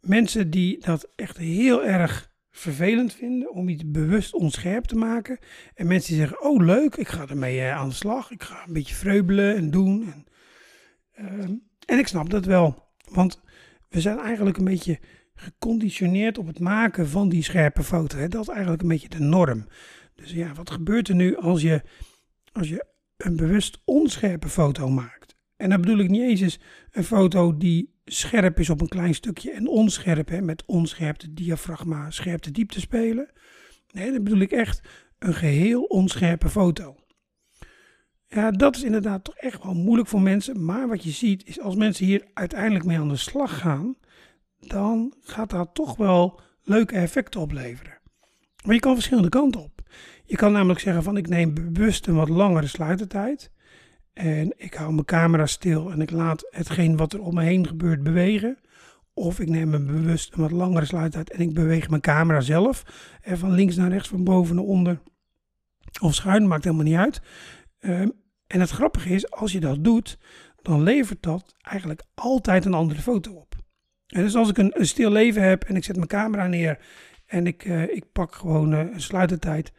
Mensen 0.00 0.50
die 0.50 0.78
dat 0.78 1.08
echt 1.16 1.36
heel 1.36 1.84
erg 1.84 2.30
vervelend 2.50 3.14
vinden 3.14 3.52
om 3.52 3.68
iets 3.68 3.90
bewust 3.90 4.34
onscherp 4.34 4.84
te 4.84 4.96
maken. 4.96 5.38
En 5.74 5.86
mensen 5.86 6.10
die 6.10 6.20
zeggen, 6.20 6.42
oh 6.42 6.64
leuk, 6.64 6.96
ik 6.96 7.08
ga 7.08 7.26
ermee 7.28 7.58
uh, 7.58 7.76
aan 7.76 7.88
de 7.88 7.94
slag. 7.94 8.30
Ik 8.30 8.42
ga 8.42 8.64
een 8.66 8.72
beetje 8.72 8.94
vreubelen 8.94 9.56
en 9.56 9.70
doen. 9.70 10.12
En, 10.12 10.26
uh, 11.24 11.44
en 11.86 11.98
ik 11.98 12.06
snap 12.06 12.30
dat 12.30 12.44
wel. 12.44 12.88
Want 13.08 13.40
we 13.88 14.00
zijn 14.00 14.18
eigenlijk 14.18 14.56
een 14.56 14.64
beetje 14.64 14.98
geconditioneerd 15.40 16.38
op 16.38 16.46
het 16.46 16.58
maken 16.58 17.08
van 17.08 17.28
die 17.28 17.42
scherpe 17.42 17.82
foto. 17.82 18.16
Hè? 18.16 18.28
Dat 18.28 18.42
is 18.42 18.48
eigenlijk 18.48 18.82
een 18.82 18.88
beetje 18.88 19.08
de 19.08 19.20
norm. 19.20 19.66
Dus 20.14 20.30
ja, 20.30 20.54
wat 20.54 20.70
gebeurt 20.70 21.08
er 21.08 21.14
nu 21.14 21.36
als 21.36 21.62
je, 21.62 21.82
als 22.52 22.68
je 22.68 22.86
een 23.16 23.36
bewust 23.36 23.80
onscherpe 23.84 24.48
foto 24.48 24.88
maakt? 24.88 25.36
En 25.56 25.70
dan 25.70 25.80
bedoel 25.80 25.98
ik 25.98 26.08
niet 26.08 26.40
eens 26.40 26.58
een 26.90 27.04
foto 27.04 27.56
die 27.56 27.94
scherp 28.04 28.58
is 28.58 28.70
op 28.70 28.80
een 28.80 28.88
klein 28.88 29.14
stukje 29.14 29.50
en 29.50 29.66
onscherp, 29.66 30.28
hè, 30.28 30.40
met 30.40 30.64
onscherpte 30.66 31.32
diafragma, 31.32 32.10
scherpte 32.10 32.50
diepte 32.50 32.80
spelen. 32.80 33.30
Nee, 33.92 34.12
dan 34.12 34.24
bedoel 34.24 34.40
ik 34.40 34.50
echt 34.52 34.80
een 35.18 35.34
geheel 35.34 35.82
onscherpe 35.82 36.48
foto. 36.48 36.96
Ja, 38.26 38.50
dat 38.50 38.76
is 38.76 38.82
inderdaad 38.82 39.24
toch 39.24 39.36
echt 39.36 39.62
wel 39.62 39.74
moeilijk 39.74 40.08
voor 40.08 40.20
mensen. 40.20 40.64
Maar 40.64 40.88
wat 40.88 41.04
je 41.04 41.10
ziet 41.10 41.46
is 41.46 41.60
als 41.60 41.74
mensen 41.74 42.06
hier 42.06 42.24
uiteindelijk 42.34 42.84
mee 42.84 42.98
aan 42.98 43.08
de 43.08 43.16
slag 43.16 43.58
gaan, 43.58 43.96
dan 44.60 45.14
gaat 45.20 45.50
dat 45.50 45.74
toch 45.74 45.96
wel 45.96 46.40
leuke 46.62 46.94
effecten 46.94 47.40
opleveren. 47.40 47.98
Maar 48.64 48.74
je 48.74 48.80
kan 48.80 48.94
verschillende 48.94 49.28
kanten 49.28 49.60
op. 49.60 49.80
Je 50.24 50.36
kan 50.36 50.52
namelijk 50.52 50.80
zeggen 50.80 51.02
van 51.02 51.16
ik 51.16 51.28
neem 51.28 51.54
bewust 51.54 52.06
een 52.06 52.14
wat 52.14 52.28
langere 52.28 52.66
sluitertijd. 52.66 53.50
En 54.12 54.54
ik 54.56 54.74
hou 54.74 54.92
mijn 54.92 55.04
camera 55.04 55.46
stil 55.46 55.90
en 55.90 56.00
ik 56.00 56.10
laat 56.10 56.46
hetgeen 56.50 56.96
wat 56.96 57.12
er 57.12 57.22
om 57.22 57.34
me 57.34 57.42
heen 57.42 57.66
gebeurt 57.66 58.02
bewegen. 58.02 58.58
Of 59.14 59.40
ik 59.40 59.48
neem 59.48 59.74
een 59.74 59.86
bewust 59.86 60.32
een 60.34 60.40
wat 60.40 60.50
langere 60.50 60.84
sluitertijd 60.84 61.30
en 61.30 61.40
ik 61.40 61.54
beweeg 61.54 61.88
mijn 61.88 62.02
camera 62.02 62.40
zelf. 62.40 62.82
En 63.20 63.38
van 63.38 63.52
links 63.52 63.76
naar 63.76 63.90
rechts, 63.90 64.08
van 64.08 64.24
boven 64.24 64.54
naar 64.54 64.64
onder. 64.64 65.00
Of 66.00 66.14
schuin, 66.14 66.48
maakt 66.48 66.64
helemaal 66.64 66.84
niet 66.84 66.96
uit. 66.96 67.22
Um, 67.80 68.12
en 68.46 68.60
het 68.60 68.70
grappige 68.70 69.08
is, 69.08 69.30
als 69.30 69.52
je 69.52 69.60
dat 69.60 69.84
doet, 69.84 70.18
dan 70.62 70.82
levert 70.82 71.22
dat 71.22 71.54
eigenlijk 71.60 72.02
altijd 72.14 72.64
een 72.64 72.74
andere 72.74 73.00
foto 73.00 73.32
op. 73.32 73.49
En 74.10 74.22
dus 74.22 74.34
als 74.34 74.48
ik 74.48 74.58
een, 74.58 74.74
stil 74.76 75.10
leven 75.10 75.42
heb 75.42 75.64
en 75.64 75.76
ik 75.76 75.84
zet 75.84 75.96
mijn 75.96 76.08
camera 76.08 76.46
neer 76.46 76.78
en 77.26 77.46
ik, 77.46 77.64
uh, 77.64 77.82
ik 77.82 78.12
pak 78.12 78.34
gewoon 78.34 78.72
uh, 78.72 78.78
een 78.78 79.00
sluitertijd 79.00 79.72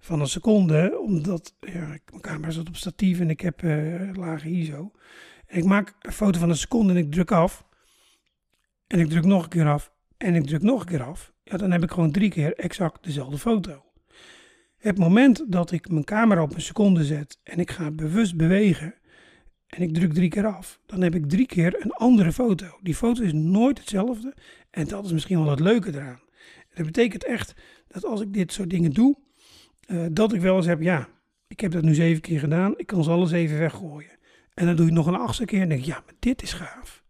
van 0.00 0.20
een 0.20 0.26
seconde, 0.26 0.98
omdat 1.00 1.54
mijn 1.60 2.20
camera 2.20 2.50
zit 2.50 2.68
op 2.68 2.76
statief 2.76 3.20
en 3.20 3.30
ik 3.30 3.40
heb 3.40 3.62
uh, 3.62 4.10
lage 4.12 4.48
ISO. 4.50 4.92
En 5.46 5.58
ik 5.58 5.64
maak 5.64 5.94
een 6.00 6.12
foto 6.12 6.38
van 6.38 6.48
een 6.48 6.56
seconde 6.56 6.92
en 6.92 6.98
ik 6.98 7.12
druk 7.12 7.32
af. 7.32 7.66
En 8.86 8.98
ik 8.98 9.08
druk 9.08 9.24
nog 9.24 9.42
een 9.42 9.48
keer 9.48 9.68
af 9.68 9.92
en 10.16 10.34
ik 10.34 10.46
druk 10.46 10.62
nog 10.62 10.80
een 10.80 10.86
keer 10.86 11.02
af. 11.02 11.32
Ja, 11.44 11.56
dan 11.56 11.70
heb 11.70 11.82
ik 11.82 11.90
gewoon 11.90 12.10
drie 12.10 12.30
keer 12.30 12.54
exact 12.56 13.04
dezelfde 13.04 13.38
foto. 13.38 13.82
Het 14.78 14.98
moment 14.98 15.52
dat 15.52 15.70
ik 15.70 15.88
mijn 15.88 16.04
camera 16.04 16.42
op 16.42 16.54
een 16.54 16.60
seconde 16.60 17.04
zet 17.04 17.38
en 17.42 17.58
ik 17.58 17.70
ga 17.70 17.90
bewust 17.90 18.36
bewegen, 18.36 18.94
en 19.68 19.82
ik 19.82 19.94
druk 19.94 20.12
drie 20.12 20.28
keer 20.28 20.46
af, 20.46 20.80
dan 20.86 21.00
heb 21.00 21.14
ik 21.14 21.28
drie 21.28 21.46
keer 21.46 21.84
een 21.84 21.92
andere 21.92 22.32
foto. 22.32 22.78
Die 22.82 22.94
foto 22.94 23.22
is 23.22 23.32
nooit 23.32 23.78
hetzelfde 23.78 24.34
en 24.70 24.88
dat 24.88 25.04
is 25.04 25.12
misschien 25.12 25.38
wel 25.38 25.50
het 25.50 25.60
leuke 25.60 25.94
eraan. 25.94 26.20
Dat 26.74 26.86
betekent 26.86 27.24
echt 27.24 27.54
dat 27.88 28.04
als 28.04 28.20
ik 28.20 28.32
dit 28.32 28.52
soort 28.52 28.70
dingen 28.70 28.90
doe, 28.90 29.16
uh, 29.86 30.06
dat 30.12 30.32
ik 30.32 30.40
wel 30.40 30.56
eens 30.56 30.66
heb, 30.66 30.80
ja, 30.80 31.08
ik 31.48 31.60
heb 31.60 31.72
dat 31.72 31.82
nu 31.82 31.94
zeven 31.94 32.22
keer 32.22 32.38
gedaan, 32.38 32.78
ik 32.78 32.86
kan 32.86 33.04
ze 33.04 33.10
alles 33.10 33.32
even 33.32 33.58
weggooien. 33.58 34.18
En 34.54 34.66
dan 34.66 34.76
doe 34.76 34.86
ik 34.86 34.92
nog 34.92 35.06
een 35.06 35.14
achtste 35.14 35.44
keer 35.44 35.60
en 35.60 35.68
denk 35.68 35.84
ja, 35.84 36.02
maar 36.04 36.14
dit 36.18 36.42
is 36.42 36.52
gaaf. 36.52 37.04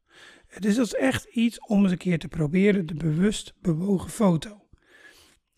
Dus 0.59 0.77
dat 0.77 0.87
is 0.87 0.95
echt 0.95 1.25
iets 1.25 1.61
om 1.61 1.83
eens 1.83 1.93
een 1.93 1.99
keer 1.99 2.19
te 2.19 2.29
proberen, 2.29 2.87
de 2.87 2.95
bewust 2.95 3.55
bewogen 3.61 4.11
foto. 4.11 4.69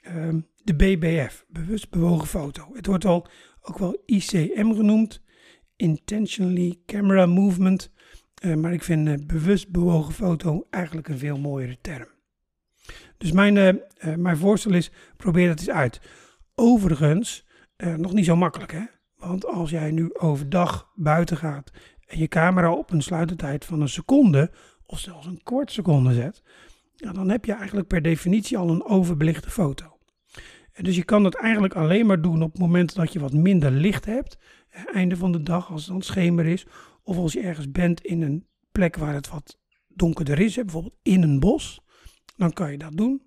Um, 0.06 0.48
de 0.64 0.74
BBF, 0.74 1.44
bewust 1.48 1.90
bewogen 1.90 2.26
foto. 2.26 2.70
Het 2.72 2.86
wordt 2.86 3.04
al 3.04 3.28
ook 3.62 3.78
wel 3.78 4.02
ICM 4.06 4.72
genoemd 4.74 5.22
intentionally 5.80 6.78
camera 6.86 7.26
movement. 7.26 7.90
Uh, 8.44 8.54
maar 8.54 8.72
ik 8.72 8.82
vind 8.82 9.08
uh, 9.08 9.14
bewust 9.26 9.70
bewogen 9.70 10.14
foto 10.14 10.66
eigenlijk 10.70 11.08
een 11.08 11.18
veel 11.18 11.38
mooiere 11.38 11.78
term. 11.80 12.08
Dus 13.18 13.32
mijn, 13.32 13.56
uh, 13.56 14.14
mijn 14.14 14.36
voorstel 14.36 14.72
is, 14.72 14.90
probeer 15.16 15.48
dat 15.48 15.58
eens 15.58 15.70
uit. 15.70 16.00
Overigens, 16.54 17.48
nog 17.96 18.12
niet 18.12 18.24
zo 18.24 18.36
makkelijk 18.36 18.72
hè. 18.72 18.84
Want 19.16 19.46
als 19.46 19.70
jij 19.70 19.90
nu 19.90 20.14
overdag 20.14 20.90
buiten 20.94 21.36
gaat 21.36 21.70
en 22.06 22.18
je 22.18 22.28
camera 22.28 22.72
op 22.72 22.90
een 22.90 23.02
sluitertijd 23.02 23.64
van 23.64 23.80
een 23.80 23.88
seconde 23.88 24.50
of 24.86 24.98
zelfs 24.98 25.26
een 25.26 25.40
kwart 25.42 25.72
seconde 25.72 26.14
zet, 26.14 26.42
ja, 26.96 27.12
dan 27.12 27.30
heb 27.30 27.44
je 27.44 27.52
eigenlijk 27.52 27.88
per 27.88 28.02
definitie 28.02 28.58
al 28.58 28.70
een 28.70 28.84
overbelichte 28.84 29.50
foto. 29.50 29.98
En 30.72 30.84
dus 30.84 30.96
je 30.96 31.04
kan 31.04 31.22
dat 31.22 31.34
eigenlijk 31.34 31.74
alleen 31.74 32.06
maar 32.06 32.20
doen 32.20 32.42
op 32.42 32.52
het 32.52 32.60
moment 32.60 32.94
dat 32.94 33.12
je 33.12 33.20
wat 33.20 33.32
minder 33.32 33.70
licht 33.70 34.04
hebt 34.04 34.38
einde 34.70 35.16
van 35.16 35.32
de 35.32 35.42
dag, 35.42 35.70
als 35.70 35.82
het 35.82 35.90
dan 35.90 36.02
schemer 36.02 36.46
is, 36.46 36.66
of 37.02 37.16
als 37.16 37.32
je 37.32 37.40
ergens 37.40 37.70
bent 37.70 38.00
in 38.00 38.22
een 38.22 38.46
plek 38.72 38.96
waar 38.96 39.14
het 39.14 39.28
wat 39.28 39.58
donkerder 39.88 40.40
is, 40.40 40.54
bijvoorbeeld 40.54 40.98
in 41.02 41.22
een 41.22 41.40
bos, 41.40 41.80
dan 42.36 42.52
kan 42.52 42.70
je 42.70 42.78
dat 42.78 42.96
doen. 42.96 43.22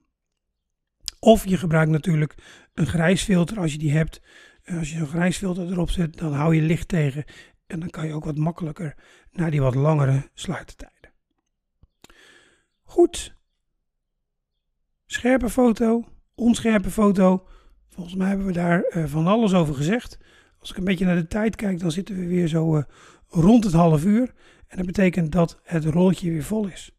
Of 1.19 1.47
je 1.47 1.57
gebruikt 1.57 1.91
natuurlijk 1.91 2.35
een 2.73 2.85
grijsfilter 2.85 3.59
als 3.59 3.71
je 3.71 3.77
die 3.77 3.91
hebt. 3.91 4.21
Als 4.65 4.91
je 4.91 4.97
zo'n 4.97 5.07
grijsfilter 5.07 5.71
erop 5.71 5.89
zet, 5.89 6.17
dan 6.17 6.33
hou 6.33 6.55
je 6.55 6.61
licht 6.61 6.87
tegen 6.87 7.23
en 7.67 7.79
dan 7.79 7.89
kan 7.89 8.07
je 8.07 8.13
ook 8.13 8.25
wat 8.25 8.37
makkelijker 8.37 8.95
naar 9.31 9.51
die 9.51 9.61
wat 9.61 9.75
langere 9.75 10.29
sluitertijden. 10.33 11.11
Goed. 12.83 13.35
Scherpe 15.05 15.49
foto, 15.49 16.07
onscherpe 16.35 16.89
foto. 16.89 17.47
Volgens 17.87 18.15
mij 18.15 18.27
hebben 18.27 18.45
we 18.45 18.51
daar 18.51 18.85
uh, 18.89 19.05
van 19.05 19.27
alles 19.27 19.53
over 19.53 19.75
gezegd. 19.75 20.17
Als 20.63 20.71
ik 20.71 20.77
een 20.77 20.83
beetje 20.83 21.05
naar 21.05 21.15
de 21.15 21.27
tijd 21.27 21.55
kijk, 21.55 21.79
dan 21.79 21.91
zitten 21.91 22.15
we 22.15 22.27
weer 22.27 22.47
zo 22.47 22.77
uh, 22.77 22.83
rond 23.27 23.63
het 23.63 23.73
half 23.73 24.05
uur. 24.05 24.33
En 24.67 24.77
dat 24.77 24.85
betekent 24.85 25.31
dat 25.31 25.59
het 25.63 25.85
rolletje 25.85 26.31
weer 26.31 26.43
vol 26.43 26.67
is. 26.67 26.91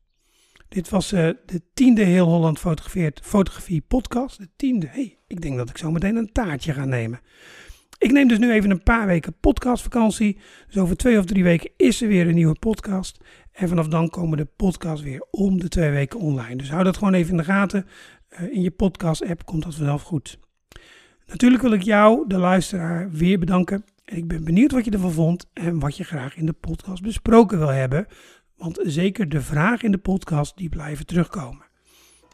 Dit 0.68 0.88
was 0.88 1.12
uh, 1.12 1.30
de 1.46 1.62
tiende 1.74 2.02
Heel 2.02 2.26
Holland 2.26 2.58
Fotografeert 2.58 3.20
Fotografie 3.22 3.80
podcast. 3.80 4.38
De 4.38 4.48
tiende. 4.56 4.86
hey, 4.90 5.18
ik 5.26 5.40
denk 5.40 5.56
dat 5.56 5.70
ik 5.70 5.78
zo 5.78 5.90
meteen 5.90 6.16
een 6.16 6.32
taartje 6.32 6.72
ga 6.72 6.84
nemen. 6.84 7.20
Ik 7.98 8.12
neem 8.12 8.28
dus 8.28 8.38
nu 8.38 8.52
even 8.52 8.70
een 8.70 8.82
paar 8.82 9.06
weken 9.06 9.38
podcastvakantie. 9.40 10.38
Dus 10.66 10.78
over 10.78 10.96
twee 10.96 11.18
of 11.18 11.24
drie 11.24 11.44
weken 11.44 11.70
is 11.76 12.02
er 12.02 12.08
weer 12.08 12.28
een 12.28 12.34
nieuwe 12.34 12.58
podcast. 12.58 13.18
En 13.52 13.68
vanaf 13.68 13.88
dan 13.88 14.08
komen 14.08 14.38
de 14.38 14.48
podcasts 14.56 15.04
weer 15.04 15.26
om 15.30 15.60
de 15.60 15.68
twee 15.68 15.90
weken 15.90 16.20
online. 16.20 16.56
Dus 16.56 16.70
hou 16.70 16.84
dat 16.84 16.96
gewoon 16.96 17.14
even 17.14 17.30
in 17.30 17.36
de 17.36 17.44
gaten. 17.44 17.86
in 18.50 18.60
je 18.60 18.70
podcast-app 18.70 19.44
komt 19.44 19.62
dat 19.62 19.74
vanzelf 19.74 20.02
goed. 20.02 20.38
Natuurlijk 21.26 21.62
wil 21.62 21.72
ik 21.72 21.82
jou, 21.82 22.28
de 22.28 22.38
luisteraar, 22.38 23.10
weer 23.10 23.38
bedanken. 23.38 23.84
En 24.04 24.16
ik 24.16 24.28
ben 24.28 24.44
benieuwd 24.44 24.72
wat 24.72 24.84
je 24.84 24.90
ervan 24.90 25.12
vond 25.12 25.46
en 25.52 25.78
wat 25.78 25.96
je 25.96 26.04
graag 26.04 26.36
in 26.36 26.46
de 26.46 26.52
podcast 26.52 27.02
besproken 27.02 27.58
wil 27.58 27.68
hebben. 27.68 28.06
Want 28.56 28.80
zeker 28.82 29.28
de 29.28 29.40
vragen 29.40 29.84
in 29.84 29.92
de 29.92 29.98
podcast, 29.98 30.56
die 30.56 30.68
blijven 30.68 31.06
terugkomen. 31.06 31.64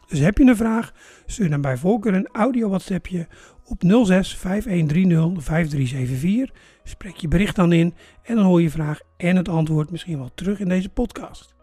Dus 0.07 0.19
heb 0.19 0.37
je 0.37 0.43
een 0.43 0.55
vraag, 0.55 0.93
stuur 1.25 1.49
dan 1.49 1.61
bij 1.61 1.77
voorkeur 1.77 2.13
een 2.13 2.29
audio 2.31 2.69
WhatsAppje 2.69 3.27
op 3.65 3.81
06 3.81 4.37
5130 4.37 5.43
5374. 5.43 6.55
Spreek 6.83 7.15
je 7.15 7.27
bericht 7.27 7.55
dan 7.55 7.71
in 7.71 7.93
en 8.23 8.35
dan 8.35 8.45
hoor 8.45 8.61
je 8.61 8.69
vraag 8.69 8.99
en 9.17 9.35
het 9.35 9.49
antwoord 9.49 9.91
misschien 9.91 10.17
wel 10.17 10.31
terug 10.33 10.59
in 10.59 10.67
deze 10.67 10.89
podcast. 10.89 11.55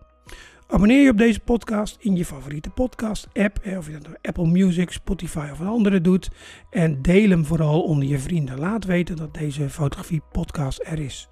Abonneer 0.70 1.02
je 1.02 1.10
op 1.10 1.18
deze 1.18 1.40
podcast 1.40 1.96
in 2.00 2.16
je 2.16 2.24
favoriete 2.24 2.70
podcast-app, 2.70 3.60
of 3.76 3.86
je 3.86 3.92
dat 3.92 4.04
door 4.04 4.18
Apple 4.22 4.46
Music, 4.46 4.90
Spotify 4.90 5.48
of 5.52 5.58
een 5.58 5.66
andere 5.66 6.00
doet. 6.00 6.30
En 6.70 7.02
deel 7.02 7.28
hem 7.28 7.44
vooral 7.44 7.82
onder 7.82 8.08
je 8.08 8.18
vrienden. 8.18 8.58
Laat 8.58 8.84
weten 8.84 9.16
dat 9.16 9.34
deze 9.34 9.70
fotografie-podcast 9.70 10.80
er 10.84 10.98
is. 10.98 11.28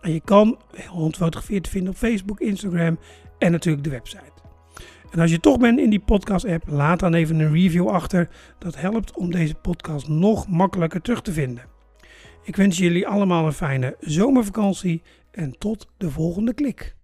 En 0.00 0.12
je 0.12 0.20
kan 0.20 0.58
Hondfotografeerd 0.86 1.68
vinden 1.68 1.92
op 1.92 1.98
Facebook, 1.98 2.40
Instagram 2.40 2.98
en 3.38 3.52
natuurlijk 3.52 3.84
de 3.84 3.90
website. 3.90 4.32
En 5.10 5.20
als 5.20 5.30
je 5.30 5.40
toch 5.40 5.58
bent 5.58 5.78
in 5.78 5.90
die 5.90 6.00
podcast-app, 6.00 6.68
laat 6.68 7.00
dan 7.00 7.14
even 7.14 7.38
een 7.38 7.52
review 7.52 7.88
achter. 7.88 8.28
Dat 8.58 8.76
helpt 8.76 9.16
om 9.16 9.30
deze 9.30 9.54
podcast 9.54 10.08
nog 10.08 10.48
makkelijker 10.48 11.02
terug 11.02 11.22
te 11.22 11.32
vinden. 11.32 11.64
Ik 12.42 12.56
wens 12.56 12.78
jullie 12.78 13.06
allemaal 13.06 13.46
een 13.46 13.52
fijne 13.52 13.96
zomervakantie 14.00 15.02
en 15.30 15.58
tot 15.58 15.88
de 15.96 16.10
volgende 16.10 16.54
klik. 16.54 16.95